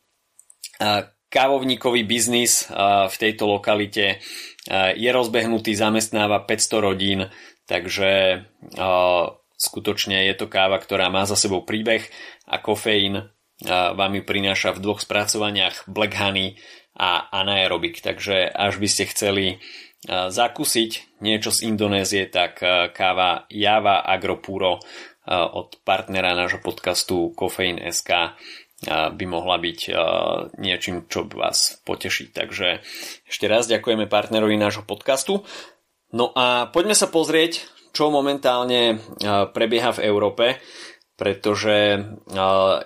[1.28, 4.24] kávovníkový biznis v tejto lokalite
[4.96, 7.28] je rozbehnutý, zamestnáva 500 rodín,
[7.68, 8.44] takže
[9.60, 12.08] skutočne je to káva, ktorá má za sebou príbeh
[12.48, 13.28] a kofeín
[13.68, 16.60] vám ju prináša v dvoch spracovaniach Black Honey
[16.96, 19.46] a anaerobik, takže až by ste chceli
[20.06, 22.62] zakúsiť niečo z Indonézie, tak
[22.94, 24.84] káva Java Agropuro
[25.30, 28.38] od partnera nášho podcastu Kofeín.sk
[28.90, 29.80] by mohla byť
[30.62, 32.30] niečím, čo by vás poteší.
[32.30, 32.86] Takže
[33.26, 35.42] ešte raz ďakujeme partnerovi nášho podcastu.
[36.14, 39.00] No a poďme sa pozrieť, čo momentálne
[39.56, 40.46] prebieha v Európe,
[41.16, 42.04] pretože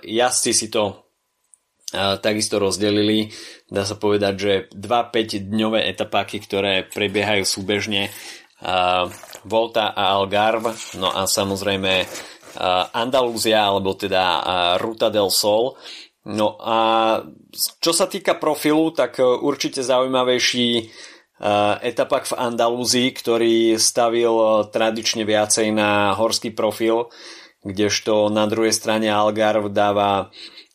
[0.06, 1.04] jazdci si to
[2.22, 3.34] takisto rozdelili.
[3.66, 8.14] Dá sa povedať, že 2-5 dňové etapáky, ktoré prebiehajú súbežne
[9.44, 12.04] Volta a Algarve, no a samozrejme
[12.92, 15.78] Andalúzia, alebo teda Ruta del Sol.
[16.28, 16.78] No a
[17.80, 20.92] čo sa týka profilu, tak určite zaujímavejší
[21.80, 27.08] etapak v Andalúzii, ktorý stavil tradične viacej na horský profil,
[27.64, 30.28] kdežto na druhej strane Algarve dáva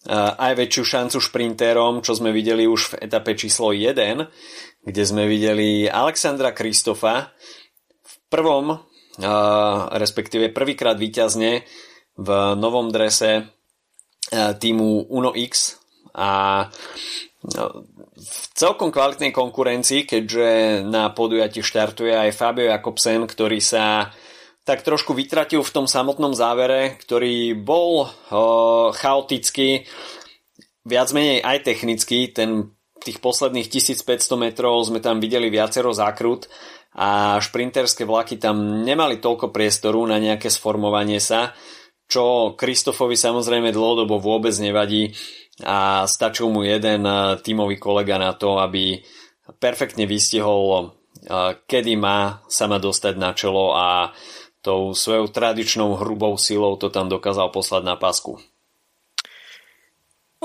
[0.09, 3.93] aj väčšiu šancu šprintérom, čo sme videli už v etape číslo 1,
[4.85, 7.33] kde sme videli Alexandra Kristofa
[8.27, 8.79] prvom,
[9.95, 11.63] respektíve prvýkrát výťazne
[12.15, 13.51] v novom drese
[14.33, 15.79] týmu Uno X
[16.15, 16.65] a
[17.45, 24.09] v celkom kvalitnej konkurencii, keďže na podujati štartuje aj Fabio Jakobsen, ktorý sa
[24.65, 28.09] tak trošku vytratil v tom samotnom závere, ktorý bol o,
[28.97, 29.85] chaotický,
[30.81, 32.33] viac menej aj technický.
[32.33, 36.49] Ten, tých posledných 1500 metrov sme tam videli viacero zákrut
[36.95, 41.51] a šprinterské vlaky tam nemali toľko priestoru na nejaké sformovanie sa,
[42.07, 45.11] čo Kristofovi samozrejme dlhodobo vôbec nevadí
[45.63, 48.99] a stačil mu jeden eh, tímový kolega na to, aby
[49.59, 54.15] perfektne vystihol, eh, kedy má sa ma dostať na čelo a
[54.65, 58.41] tou svojou tradičnou hrubou silou to tam dokázal poslať na pasku.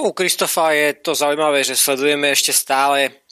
[0.00, 3.24] U Kristofa je to zaujímavé, že sledujeme ešte stále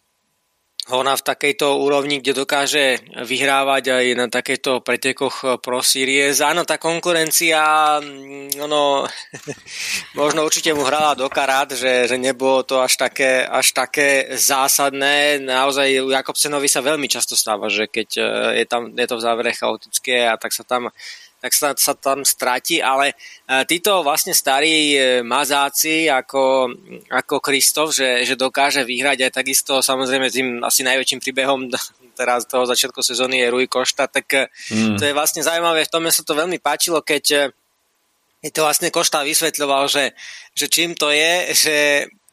[0.93, 6.41] ona v takejto úrovni, kde dokáže vyhrávať aj na takýchto pretekoch Pro Series.
[6.41, 9.05] Áno, tá konkurencia, mm, ono,
[10.21, 15.45] možno určite mu hrala do karát, že, že nebolo to až také, až také zásadné.
[15.45, 18.23] Naozaj u Jakobsenovi sa veľmi často stáva, že keď e,
[18.61, 20.89] je, tam, je to v závere chaotické a tak sa tam
[21.39, 23.15] tak sa, sa tam stratí, ale
[23.47, 26.75] e, títo vlastne starí e, mazáci ako,
[27.07, 31.71] ako Kristof, že, že dokáže vyhrať aj takisto samozrejme tým asi najväčším príbehom
[32.19, 34.99] teraz toho začiatku sezóny je Rui Košta, tak mm.
[34.99, 37.55] to je vlastne zaujímavé, v tom sa to veľmi páčilo, keď
[38.43, 40.15] je to vlastne Košta vysvetľoval, že,
[40.55, 41.77] že čím to je, že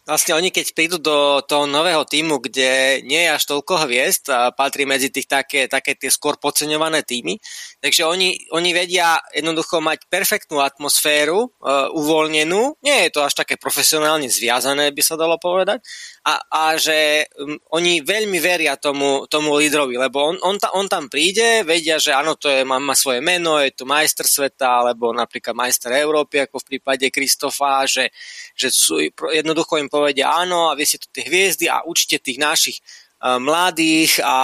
[0.05, 4.53] vlastne oni keď prídu do toho nového týmu, kde nie je až toľko hviezd a
[4.53, 7.41] patrí medzi tých také, také tie skôr podceňované týmy,
[7.85, 13.61] takže oni, oni vedia jednoducho mať perfektnú atmosféru, uh, uvoľnenú, nie je to až také
[13.61, 15.85] profesionálne zviazané, by sa dalo povedať,
[16.25, 20.89] a, a že um, oni veľmi veria tomu, tomu lídrovi, lebo on, on, ta, on
[20.89, 24.81] tam príde, vedia, že áno, to je, má, má svoje meno, je to majster sveta,
[24.81, 28.09] alebo napríklad majster Európy, ako v prípade Kristofa, že,
[28.57, 28.97] že sú,
[29.29, 32.81] jednoducho im povedia áno a vy ste tu tie hviezdy a učite tých našich
[33.25, 34.35] mladých a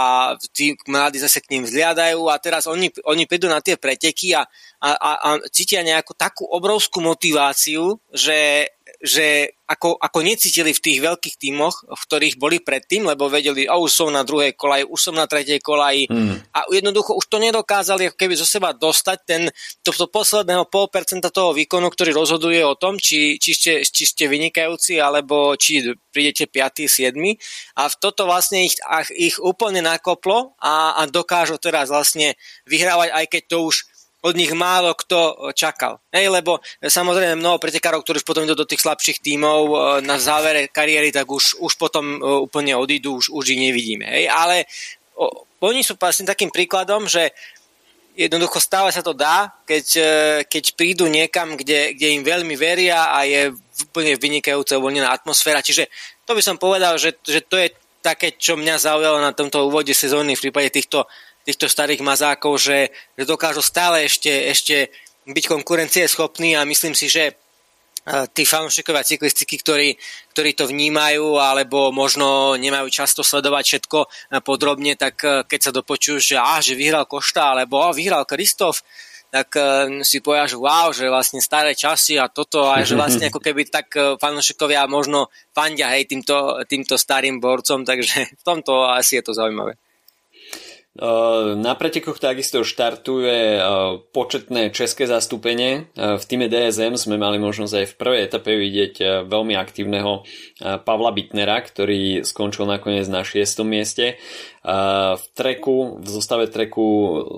[0.49, 4.41] tí mladí zase k ním vzliadajú a teraz oni, oni prídu na tie preteky a,
[4.81, 8.65] a, a cítia nejakú takú obrovskú motiváciu, že
[9.01, 13.79] že ako, ako necítili v tých veľkých tímoch, v ktorých boli predtým, lebo vedeli, a
[13.79, 16.53] už som na druhej kolaji, už som na tretej kolaji mm.
[16.53, 19.41] a jednoducho už to nedokázali ako keby zo seba dostať ten,
[19.81, 24.03] to, to posledného pol percenta toho výkonu, ktorý rozhoduje o tom, či, či, ste, či
[24.05, 26.85] ste vynikajúci, alebo či prídete 5.
[26.85, 27.15] 7.
[27.79, 28.75] A v toto vlastne ich,
[29.15, 32.35] ich úplne nakoplo a, a dokážu teraz vlastne
[32.67, 33.75] vyhrávať, aj keď to už
[34.21, 35.97] od nich málo kto čakal.
[36.13, 40.21] Hej, lebo samozrejme mnoho pretekárov, ktorí už potom idú do tých slabších tímov e, na
[40.21, 44.05] závere kariéry, tak už, už potom e, úplne odídu, už, už ich nevidíme.
[44.05, 44.69] Hej, ale
[45.17, 45.25] o,
[45.65, 47.33] oni sú vlastne takým príkladom, že
[48.13, 50.11] jednoducho stále sa to dá, keď, e,
[50.45, 53.57] keď prídu niekam, kde, kde im veľmi veria a je
[53.89, 55.65] úplne vynikajúca uvoľnená atmosféra.
[55.65, 55.89] Čiže
[56.29, 59.93] to by som povedal, že, že to je také, čo mňa zaujalo na tomto úvode
[59.93, 61.05] sezóny v prípade týchto
[61.47, 64.89] týchto starých mazákov, že, že dokážu stále ešte, ešte
[65.25, 67.37] byť konkurencieschopní a myslím si, že
[68.33, 69.93] tí fanúšikovia cyklistiky, ktorí,
[70.33, 73.99] ktorí to vnímajú alebo možno nemajú často sledovať všetko
[74.41, 78.81] podrobne, tak keď sa dopočujú, že, á, že vyhral Košta alebo á, vyhral Kristof,
[79.29, 79.53] tak
[80.01, 83.69] si povedia, že wow, že vlastne staré časy a toto a že vlastne ako keby
[83.69, 89.37] tak fanúšikovia možno fandia hej týmto, týmto starým borcom, takže v tomto asi je to
[89.37, 89.77] zaujímavé.
[90.91, 93.63] Na pretekoch takisto štartuje
[94.11, 95.87] početné české zastúpenie.
[95.95, 100.27] V týme DSM sme mali možnosť aj v prvej etape vidieť veľmi aktívneho
[100.59, 103.39] Pavla Bitnera, ktorý skončil nakoniec na 6.
[103.63, 104.19] mieste.
[105.15, 106.87] V treku, v zostave treku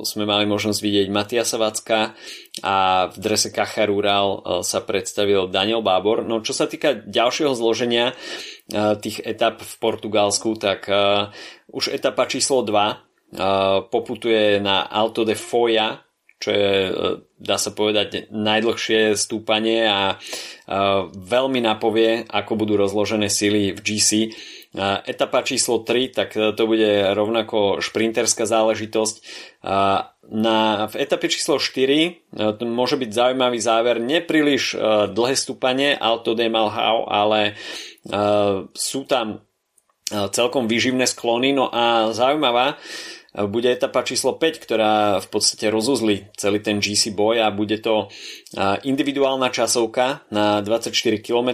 [0.02, 2.18] sme mali možnosť vidieť Matiasa Vacka
[2.66, 6.26] a v drese Kacha Rural sa predstavil Daniel Bábor.
[6.26, 8.18] No čo sa týka ďalšieho zloženia
[8.98, 10.90] tých etap v Portugalsku, tak
[11.70, 13.13] už etapa číslo 2
[13.90, 16.04] poputuje na Alto de Foya,
[16.44, 16.92] čo je, e,
[17.40, 20.20] dá sa povedať, najdlhšie stúpanie a
[21.12, 24.12] veľmi napovie, ako budú rozložené sily v GC.
[25.04, 29.16] Etapa číslo 3, tak to bude rovnako šprinterská záležitosť.
[30.24, 34.80] Na, v etape číslo 4 to môže byť zaujímavý záver, nepríliš
[35.12, 37.60] dlhé stúpanie Alto de Malhau, ale
[38.72, 39.44] sú tam
[40.08, 41.52] celkom výživné sklony.
[41.52, 42.80] No a zaujímavá
[43.34, 48.14] bude etapa číslo 5, ktorá v podstate rozuzli celý ten GC boj a bude to
[48.86, 51.50] individuálna časovka na 24 km,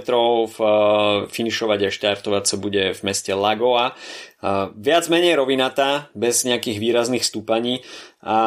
[1.32, 3.96] finišovať a štartovať sa bude v meste Lagoa.
[4.76, 7.84] Viac menej rovinatá, bez nejakých výrazných stúpaní
[8.20, 8.38] a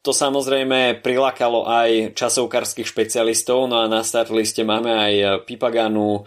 [0.00, 6.24] to samozrejme prilákalo aj časovkarských špecialistov, no a na start liste máme aj Pipaganu,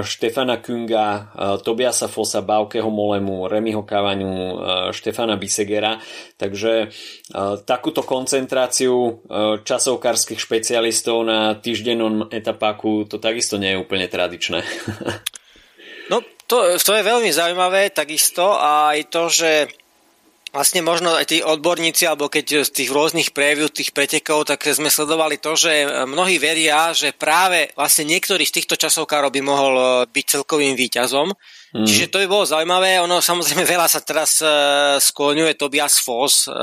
[0.00, 1.28] Štefana Kunga,
[1.60, 4.56] Tobiasa Fosa, Baukeho Molemu, Remiho Kavaňu,
[4.88, 6.00] Štefana Bisegera.
[6.40, 6.88] Takže
[7.68, 9.20] takúto koncentráciu
[9.60, 14.64] časovkárskych špecialistov na týždennom etapáku to takisto nie je úplne tradičné.
[16.08, 19.50] No, to, to je veľmi zaujímavé takisto a aj to, že
[20.58, 24.90] vlastne možno aj tí odborníci, alebo keď z tých rôznych preview, tých pretekov, tak sme
[24.90, 29.84] sledovali to, že mnohí veria, že práve vlastne niektorý z týchto časovkárov by mohol e,
[30.10, 31.30] byť celkovým výťazom.
[31.78, 31.86] Mm.
[31.86, 32.98] Čiže to by bolo zaujímavé.
[33.06, 36.56] Ono samozrejme veľa sa teraz uh, skloňuje Tobias Foss uh,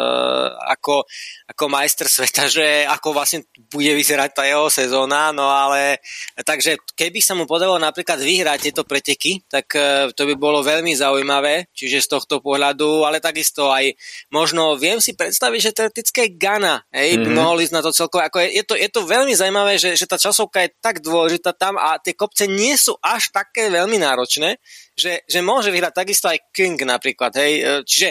[0.74, 1.06] ako,
[1.46, 6.02] ako majster sveta, že ako vlastne bude vyzerať tá jeho sezóna, no ale
[6.42, 10.98] takže keby sa mu podarilo napríklad vyhrať tieto preteky, tak uh, to by bolo veľmi
[10.98, 13.94] zaujímavé, čiže z tohto pohľadu, ale takisto aj
[14.34, 17.38] možno viem si predstaviť, že teoretické Gana hej, mm-hmm.
[17.38, 18.26] mohol ísť na to celkovo.
[18.26, 21.54] Ako je, je, to, je to veľmi zaujímavé, že, že tá časovka je tak dôležitá
[21.54, 24.58] tam a tie kopce nie sú až také veľmi náročné,
[24.98, 27.38] že, že môže vyhrať takisto aj King napríklad.
[27.38, 27.52] Hej?
[27.54, 28.10] E, čiže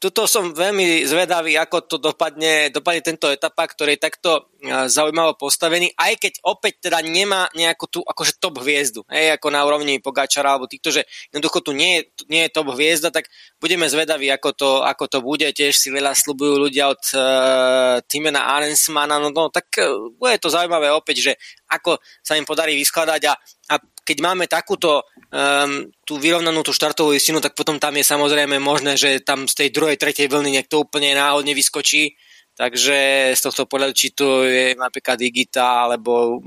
[0.00, 5.36] tuto som veľmi zvedavý, ako to dopadne, dopadne tento etapa, ktorý je takto e, zaujímavo
[5.36, 10.00] postavený, aj keď opäť teda nemá nejakú tú akože top hviezdu, hej, ako na úrovni
[10.00, 13.28] Pogačara alebo týchto, že jednoducho tu nie je, nie je top hviezda, tak
[13.60, 18.56] budeme zvedaví, ako to, ako to bude, tiež si veľa slubujú ľudia od uh, Timena
[18.56, 21.32] Arensmana, no, no tak uh, bude to zaujímavé opäť, že
[21.70, 23.34] ako sa im podarí vyskladať a,
[23.70, 28.58] a keď máme takúto um, tú vyrovnanú tú štartovú listinu, tak potom tam je samozrejme
[28.58, 32.18] možné, že tam z tej druhej, tretej vlny niekto úplne náhodne vyskočí.
[32.50, 36.42] Takže z tohto pohľadu, či to je napríklad Digita alebo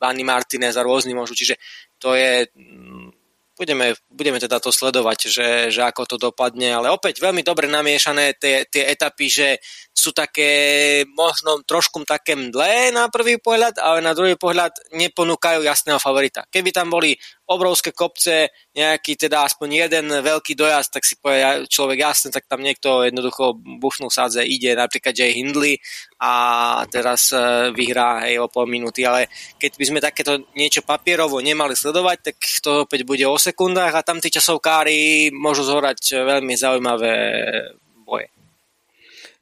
[0.00, 1.36] Dani Martinez a rôzni môžu.
[1.36, 1.60] Čiže
[2.00, 2.48] to je
[3.54, 8.34] budeme, budeme teda to sledovať, že, že ako to dopadne, ale opäť veľmi dobre namiešané
[8.34, 9.48] tie, tie etapy, že
[9.94, 10.50] sú také
[11.14, 16.42] možno trošku také mdlé na prvý pohľad, ale na druhý pohľad neponúkajú jasného favorita.
[16.50, 17.14] Keby tam boli
[17.46, 22.64] obrovské kopce, nejaký teda aspoň jeden veľký dojazd, tak si povie človek jasne, tak tam
[22.64, 25.78] niekto jednoducho buchnú sádze ide, napríklad Jay Hindley
[26.18, 26.32] a
[26.88, 29.28] teraz e, vyhrá hej, o pol minúty, ale
[29.60, 34.02] keď by sme takéto niečo papierovo nemali sledovať, tak to opäť bude o sekundách a
[34.02, 37.12] tam tí časovkári môžu zhorať veľmi zaujímavé.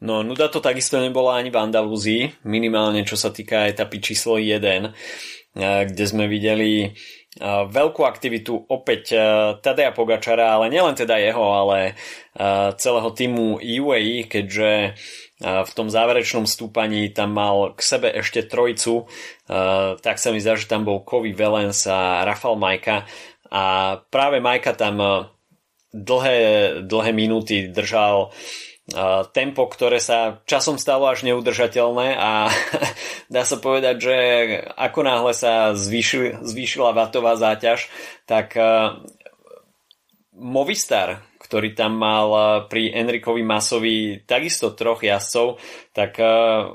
[0.02, 4.58] No, nuda to takisto nebola ani v Andalúzii, minimálne čo sa týka etapy číslo 1,
[4.58, 4.90] e,
[5.86, 6.90] kde sme videli
[7.40, 9.16] veľkú aktivitu opäť
[9.64, 11.96] Tadeja Pogačara, ale nielen teda jeho, ale
[12.76, 14.92] celého týmu UAE, keďže
[15.40, 19.08] v tom záverečnom stúpaní tam mal k sebe ešte trojcu,
[20.04, 23.08] tak sa mi zdá, že tam bol Kovy Velens a Rafal Majka.
[23.48, 25.00] A práve Majka tam
[25.88, 26.38] dlhé,
[26.84, 28.28] dlhé minúty držal
[29.32, 32.52] tempo, ktoré sa časom stalo až neudržateľné a
[33.34, 34.16] dá sa povedať, že
[34.76, 37.88] ako náhle sa zvýšil, zvýšila vatová záťaž,
[38.28, 38.54] tak
[40.32, 42.28] Movistar, ktorý tam mal
[42.72, 45.60] pri Enrikovi Masovi takisto troch jazdcov,
[45.92, 46.16] tak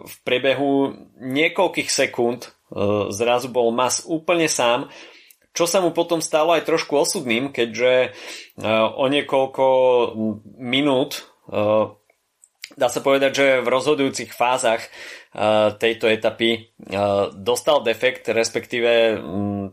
[0.06, 2.54] v priebehu niekoľkých sekúnd
[3.10, 4.94] zrazu bol Mas úplne sám,
[5.58, 8.14] čo sa mu potom stalo aj trošku osudným, keďže
[8.94, 9.66] o niekoľko
[10.62, 11.26] minút
[12.78, 14.86] dá sa povedať, že v rozhodujúcich fázach
[15.82, 16.70] tejto etapy
[17.34, 19.18] dostal defekt, respektíve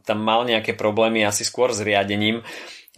[0.03, 2.41] tam mal nejaké problémy asi skôr s riadením.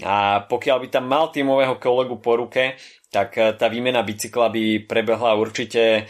[0.04, 2.76] A pokiaľ by tam mal tímového kolegu po ruke,
[3.16, 6.04] tak tá výmena bicykla by prebehla určite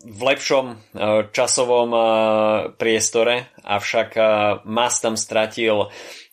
[0.00, 0.90] v lepšom
[1.30, 1.90] časovom
[2.74, 4.10] priestore, avšak
[4.66, 5.86] Mas tam stratil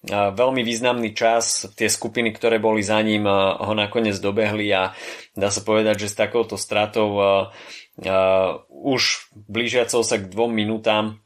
[0.10, 1.70] veľmi významný čas.
[1.78, 4.98] Tie skupiny, ktoré boli za ním, ho nakoniec dobehli a
[5.38, 7.46] dá sa povedať, že s takouto stratou
[8.72, 9.02] už
[9.36, 11.22] blížiacou sa k dvom minútam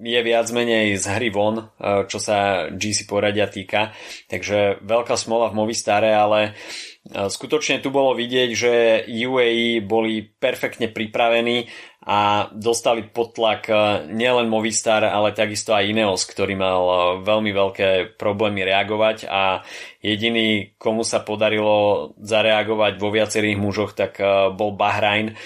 [0.00, 1.74] je viac menej z hry von,
[2.06, 3.90] čo sa GC poradia týka.
[4.30, 6.54] Takže veľká smola v Movistare, ale
[7.08, 8.72] skutočne tu bolo vidieť, že
[9.08, 11.66] UAE boli perfektne pripravení
[12.04, 13.68] a dostali pod tlak
[14.08, 16.80] nielen Movistar, ale takisto aj Ineos, ktorý mal
[17.24, 17.88] veľmi veľké
[18.20, 19.28] problémy reagovať.
[19.28, 19.64] A
[20.04, 24.20] jediný, komu sa podarilo zareagovať vo viacerých mužoch, tak
[24.56, 25.36] bol Bahrain,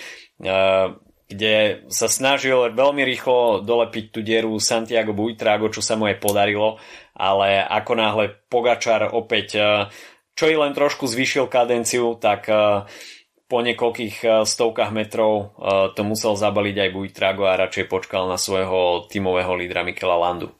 [1.24, 1.54] kde
[1.90, 6.78] sa snažil veľmi rýchlo dolepiť tú dieru Santiago Buitrago, čo sa mu aj podarilo,
[7.14, 9.58] ale ako náhle Pogačar opäť
[10.34, 12.50] čo i len trošku zvýšil kadenciu, tak
[13.44, 18.40] po niekoľkých eh, stovkách metrov eh, to musel zabaliť aj Buitrago a radšej počkal na
[18.40, 20.50] svojho tímového lídra Mikela Landu.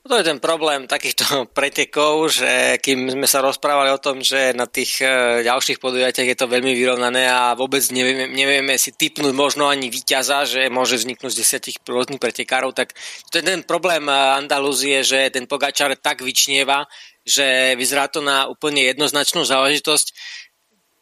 [0.00, 4.64] To je ten problém takýchto pretekov, že kým sme sa rozprávali o tom, že na
[4.64, 5.04] tých
[5.44, 10.48] ďalších podujatiach je to veľmi vyrovnané a vôbec nevieme, nevieme si typnúť možno ani víťaza,
[10.48, 12.96] že môže vzniknúť z desiatich rôznych pretekárov, tak
[13.28, 16.88] to je ten problém Andalúzie, že ten Pogačar tak vyčnieva,
[17.30, 20.10] že vyzerá to na úplne jednoznačnú záležitosť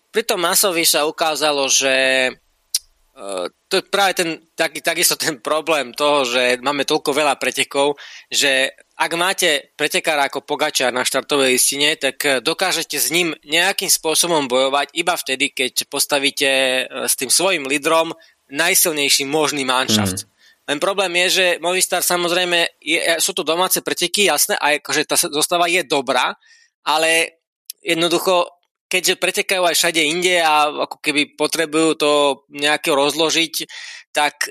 [0.09, 1.95] pri tom Masovi sa ukázalo, že
[2.33, 8.01] uh, to je práve ten, tak, takisto ten problém toho, že máme toľko veľa pretekov,
[8.33, 13.87] že ak máte pretekára ako Pogačar na štartovej listine, tak e, dokážete s ním nejakým
[13.87, 18.11] spôsobom bojovať iba vtedy, keď postavíte e, s tým svojim lídrom
[18.51, 20.27] najsilnejší možný manšaft.
[20.27, 20.38] Mm.
[20.69, 25.17] Len problém je, že Movistar samozrejme, je, sú to domáce preteky, jasné, a akože tá
[25.17, 26.37] zostava je dobrá,
[26.85, 27.41] ale
[27.81, 28.59] jednoducho
[28.89, 32.11] keďže pretekajú aj všade inde a ako keby potrebujú to
[32.49, 33.69] nejako rozložiť,
[34.17, 34.49] tak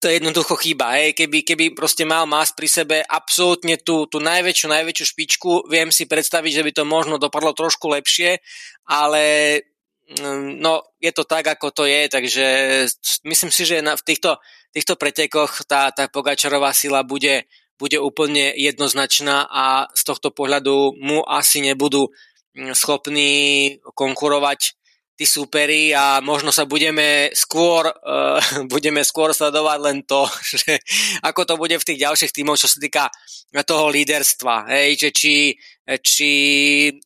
[0.00, 1.00] to je jednoducho chyba.
[1.00, 1.16] Hej.
[1.16, 6.08] Keby, keby proste mal Mas pri sebe absolútne tú, tú najväčšiu, najväčšiu špičku, viem si
[6.08, 8.40] predstaviť, že by to možno dopadlo trošku lepšie,
[8.88, 9.24] ale
[10.12, 12.46] mm, no, je to tak, ako to je, takže
[13.24, 14.36] myslím si, že na, v týchto,
[14.74, 17.46] týchto pretekoch tá, tá Pogačarová sila bude,
[17.78, 22.10] bude úplne jednoznačná a z tohto pohľadu mu asi nebudú
[22.74, 24.74] schopní konkurovať
[25.14, 28.38] tí súperi a možno sa budeme skôr, uh,
[28.72, 30.26] budeme skôr sledovať len to,
[30.58, 30.78] že
[31.22, 33.04] ako to bude v tých ďalších tímoch, čo sa týka
[33.62, 34.74] toho líderstva.
[34.74, 35.34] Hej, že či,
[35.84, 36.30] či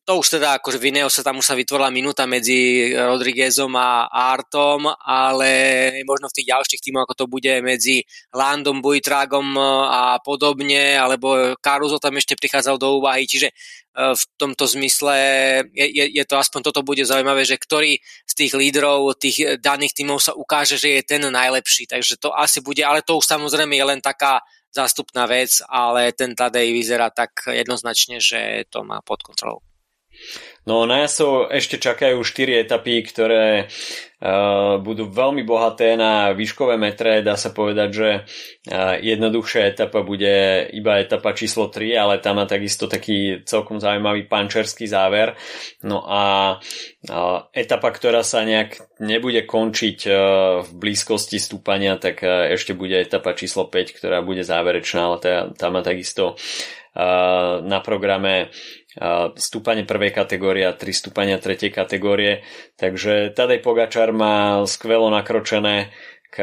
[0.07, 4.87] to už teda akože v sa tam už sa vytvorila minúta medzi Rodriguezom a Artom,
[5.03, 5.51] ale
[6.07, 11.99] možno v tých ďalších tímoch, ako to bude medzi Landom, Buitragom a podobne, alebo Caruso
[11.99, 13.51] tam ešte prichádzal do úvahy, čiže
[13.99, 15.15] E, v tomto zmysle
[15.75, 19.99] je, je, je to aspoň toto bude zaujímavé, že ktorý z tých lídrov tých daných
[19.99, 21.91] tímov sa ukáže, že je ten najlepší.
[21.91, 24.39] Takže to asi bude, ale to už samozrejme je len taká
[24.75, 29.68] zástupná vec, ale ten Tadej vyzerá tak jednoznačne, že to má pod kontrolou.
[30.69, 33.73] No na jazdcov ešte čakajú 4 etapy, ktoré
[34.21, 37.25] uh, budú veľmi bohaté na výškové metre.
[37.25, 38.09] Dá sa povedať, že
[38.69, 44.29] uh, jednoduchšia etapa bude iba etapa číslo 3, ale tam má takisto taký celkom zaujímavý
[44.29, 45.41] pančerský záver.
[45.81, 50.15] No a uh, etapa, ktorá sa nejak nebude končiť uh,
[50.69, 55.49] v blízkosti stúpania, tak uh, ešte bude etapa číslo 5, ktorá bude záverečná, ale tá,
[55.57, 58.53] tá má takisto uh, na programe
[59.37, 62.47] stúpanie prvej kategórie a 3 stúpania tretej kategórie.
[62.81, 65.93] Takže Tadej Pogačar má skvelo nakročené
[66.29, 66.37] k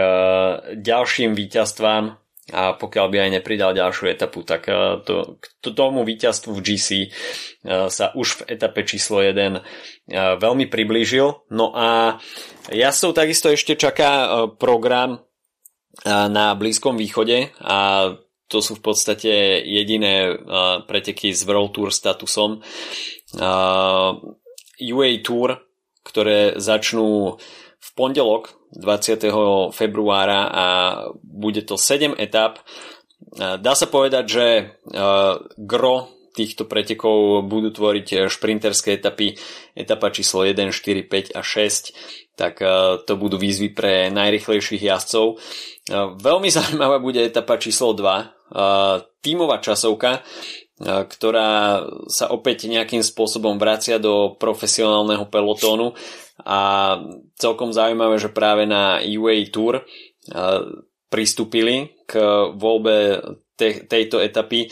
[0.77, 2.17] ďalším víťazstvám
[2.53, 4.69] a pokiaľ by aj nepridal ďalšiu etapu, tak
[5.01, 6.89] to, k tomu víťazstvu v GC
[7.89, 9.65] sa už v etape číslo 1
[10.37, 11.49] veľmi priblížil.
[11.49, 12.21] No a
[12.69, 15.25] ja som takisto ešte čaká program
[16.05, 18.13] na Blízkom východe a
[18.47, 20.37] to sú v podstate jediné
[20.85, 22.61] preteky s World Tour statusom.
[24.75, 25.49] UA Tour,
[26.05, 27.41] ktoré začnú
[27.85, 29.71] v pondelok 20.
[29.71, 30.65] februára a
[31.23, 32.61] bude to 7 etap.
[33.39, 34.45] Dá sa povedať, že
[35.57, 35.95] gro
[36.35, 39.39] týchto pretekov budú tvoriť šprinterské etapy,
[39.71, 42.59] etapa číslo 1, 4, 5 a 6, tak
[43.07, 45.39] to budú výzvy pre najrychlejších jazdcov.
[46.19, 48.34] Veľmi zaujímavá bude etapa číslo 2,
[49.21, 50.21] tímová časovka,
[50.83, 51.81] ktorá
[52.11, 55.95] sa opäť nejakým spôsobom vracia do profesionálneho pelotónu
[56.43, 56.59] a
[57.39, 59.87] celkom zaujímavé, že práve na UA Tour
[61.07, 62.19] pristúpili k
[62.53, 63.23] voľbe
[63.55, 64.67] te, tejto etapy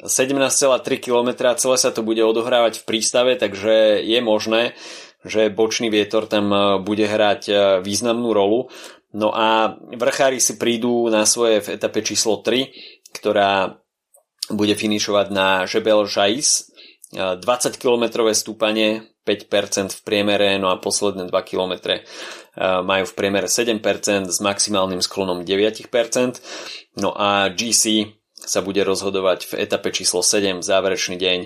[0.00, 4.72] 17,3 km, celé sa to bude odohrávať v prístave, takže je možné,
[5.28, 6.48] že bočný vietor tam
[6.80, 7.52] bude hrať
[7.84, 8.72] významnú rolu.
[9.10, 13.80] No a vrchári si prídu na svoje v etape číslo 3, ktorá
[14.50, 16.70] bude finišovať na Žebel Žais.
[17.10, 17.42] 20
[17.74, 21.98] km stúpanie, 5% v priemere, no a posledné 2 km
[22.86, 23.82] majú v priemere 7%
[24.30, 25.90] s maximálnym sklonom 9%.
[27.02, 31.38] No a GC sa bude rozhodovať v etape číslo 7, záverečný deň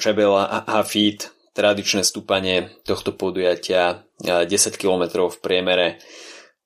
[0.00, 0.32] Žebel
[0.66, 5.86] Hafid, tradičné stúpanie tohto podujatia 10 km v priemere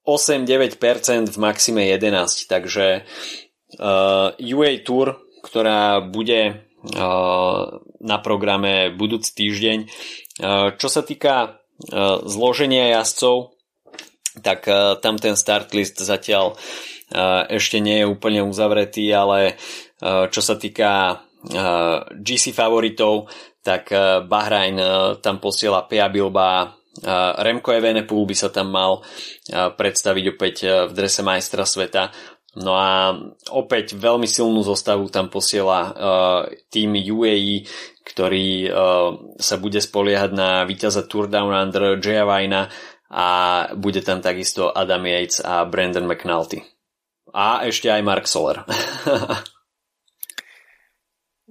[0.07, 3.07] 8-9% v maxime 11, takže
[3.79, 7.63] uh, UA Tour, ktorá bude uh,
[8.03, 9.79] na programe budúci týždeň.
[10.43, 11.63] Uh, čo sa týka
[12.23, 13.59] zloženia jazdcov,
[14.39, 14.71] tak
[15.03, 16.55] tam ten start list zatiaľ
[17.51, 19.59] ešte nie je úplne uzavretý, ale
[20.31, 21.19] čo sa týka
[22.15, 23.27] GC favoritov,
[23.67, 24.79] tak uh, Bahrain
[25.19, 26.71] tam posiela Pia Bilba
[27.43, 29.01] Remko Evenepoel by sa tam mal
[29.51, 30.57] predstaviť opäť
[30.87, 32.13] v drese majstra sveta.
[32.53, 33.17] No a
[33.49, 35.89] opäť veľmi silnú zostavu tam posiela
[36.69, 37.65] tým UAE,
[38.05, 38.69] ktorý
[39.41, 42.69] sa bude spoliehať na víťaza Tour Down Under Jaya Vajna
[43.09, 43.29] a
[43.73, 46.61] bude tam takisto Adam Yates a Brandon McNulty.
[47.33, 48.61] A ešte aj Mark Soler.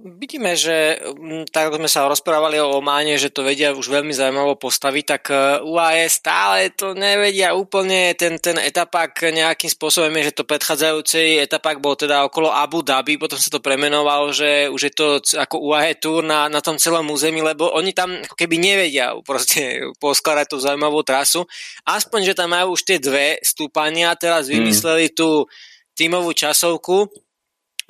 [0.02, 4.10] Vidíme, že mm, tak ako sme sa rozprávali o Ománe, že to vedia už veľmi
[4.10, 10.34] zaujímavo postaviť, tak e, UAE stále to nevedia úplne, ten, ten etapák nejakým spôsobom je,
[10.34, 14.90] že to predchádzajúci etapák bol teda okolo Abu Dhabi, potom sa to premenovalo, že už
[14.90, 15.06] je to
[15.38, 19.86] ako UAE Tour na, na tom celom území, lebo oni tam ako keby nevedia proste
[20.02, 21.46] poskladať tú zaujímavú trasu.
[21.86, 24.66] Aspoň, že tam majú už tie dve stúpania, teraz hmm.
[24.66, 25.14] vymysleli mm.
[25.14, 25.46] tú
[25.94, 27.06] tímovú časovku,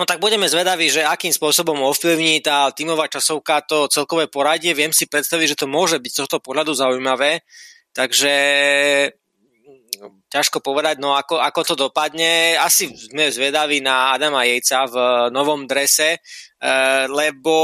[0.02, 4.74] No tak budeme zvedaví, že akým spôsobom ovplyvní tá tímová časovka to celkové poradie.
[4.74, 7.46] Viem si predstaviť, že to môže byť z tohto pohľadu zaujímavé,
[7.94, 8.34] takže
[10.26, 12.58] ťažko povedať, no ako, ako to dopadne.
[12.58, 14.96] Asi sme zvedaví na Adama Jejca v
[15.30, 17.54] novom drese, eh, lebo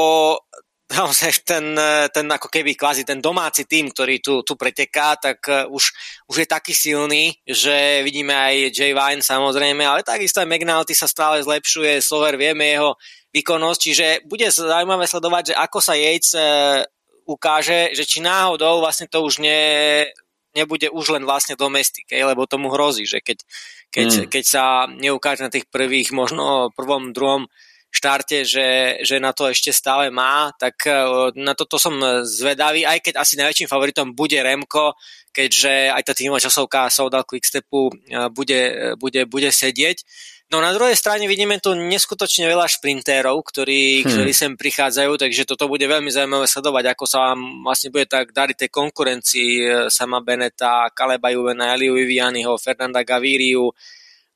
[0.88, 1.76] naozaj ten,
[2.08, 5.92] ten ako keby kvázi ten domáci tým, ktorý tu, tu preteká, tak uh, už,
[6.24, 11.04] už je taký silný, že vidíme aj Jay Vine samozrejme, ale takisto aj McNulty sa
[11.04, 12.96] stále zlepšuje, Slover vieme jeho
[13.36, 16.80] výkonnosť, čiže bude zaujímavé sledovať, že ako sa Yates uh,
[17.28, 20.08] ukáže, že či náhodou vlastne to už ne,
[20.56, 23.44] nebude už len vlastne domestik, lebo tomu hrozí, že keď,
[23.92, 24.26] keď, mm.
[24.32, 27.44] keď sa neukáže na tých prvých, možno prvom, druhom
[27.88, 30.92] štarte, že, že na to ešte stále má, tak e,
[31.40, 34.92] na toto som zvedavý, aj keď asi najväčším favoritom bude Remko,
[35.32, 37.92] keďže aj tá tímová časovka Soudal Quickstepu e,
[38.28, 40.04] bude, bude, bude sedieť.
[40.48, 44.08] No na druhej strane vidíme tu neskutočne veľa šprintérov, ktorí, hmm.
[44.08, 48.32] ktorí sem prichádzajú, takže toto bude veľmi zaujímavé sledovať, ako sa vám vlastne bude tak
[48.32, 53.72] dariť tej konkurencii e, Sama Beneta, Kaleba Juvena, Eliu Vivianiho, Fernanda Gaviriu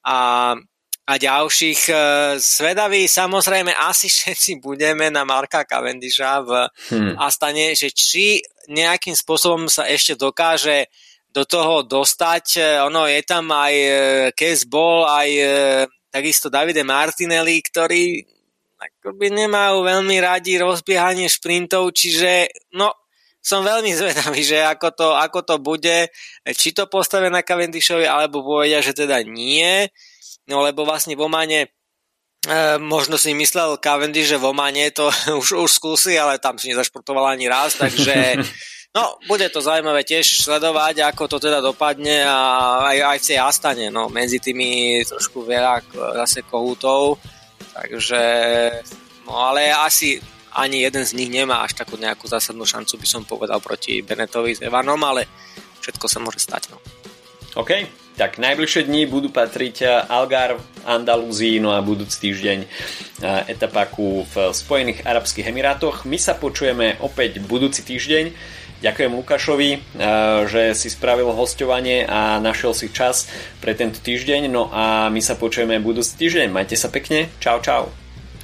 [0.05, 0.53] a
[1.03, 1.81] a ďalších.
[1.91, 1.95] E,
[2.39, 6.51] Svedaví samozrejme asi všetci budeme na Marka Cavendisha v
[6.95, 7.19] hmm.
[7.19, 8.39] Astane, že či
[8.71, 10.87] nejakým spôsobom sa ešte dokáže
[11.35, 12.47] do toho dostať.
[12.57, 13.75] E, ono je tam aj
[14.39, 15.45] Case Ball, aj e,
[16.13, 18.23] takisto Davide Martinelli, ktorí
[18.83, 22.91] akoby nemajú veľmi radi rozbiehanie šprintov, čiže no,
[23.43, 25.99] som veľmi zvedavý, že ako to, ako to bude,
[26.55, 29.91] či to postavia na Cavendishovi, alebo povedia, že teda nie.
[30.51, 31.69] No lebo vlastne v Omane e,
[32.83, 35.09] možno si myslel Cavendish, že v Omane to
[35.41, 38.43] už, už skúsi, ale tam si nezašportoval ani raz, takže
[38.97, 42.39] no, bude to zaujímavé tiež sledovať, ako to teda dopadne a
[42.91, 45.83] aj, aj v tej Astane, no, medzi tými trošku veľa
[46.19, 47.23] zase kohútov,
[47.73, 48.21] takže
[49.31, 50.19] no ale asi
[50.53, 54.53] ani jeden z nich nemá až takú nejakú zásadnú šancu, by som povedal, proti Benetovi
[54.53, 55.25] s Evanom, ale
[55.81, 56.69] všetko sa môže stať.
[56.69, 56.79] No.
[57.57, 62.59] OK, tak najbližšie dni budú patriť Algarve, Andalúzii, no a budúci týždeň
[63.47, 66.03] etapaku v Spojených Arabských Emirátoch.
[66.05, 68.35] My sa počujeme opäť budúci týždeň.
[68.83, 69.71] Ďakujem Lukášovi,
[70.51, 73.31] že si spravil hostovanie a našiel si čas
[73.63, 74.51] pre tento týždeň.
[74.51, 76.51] No a my sa počujeme budúci týždeň.
[76.51, 77.31] Majte sa pekne.
[77.39, 77.95] Čau, čau.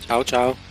[0.06, 0.67] Čau, čau.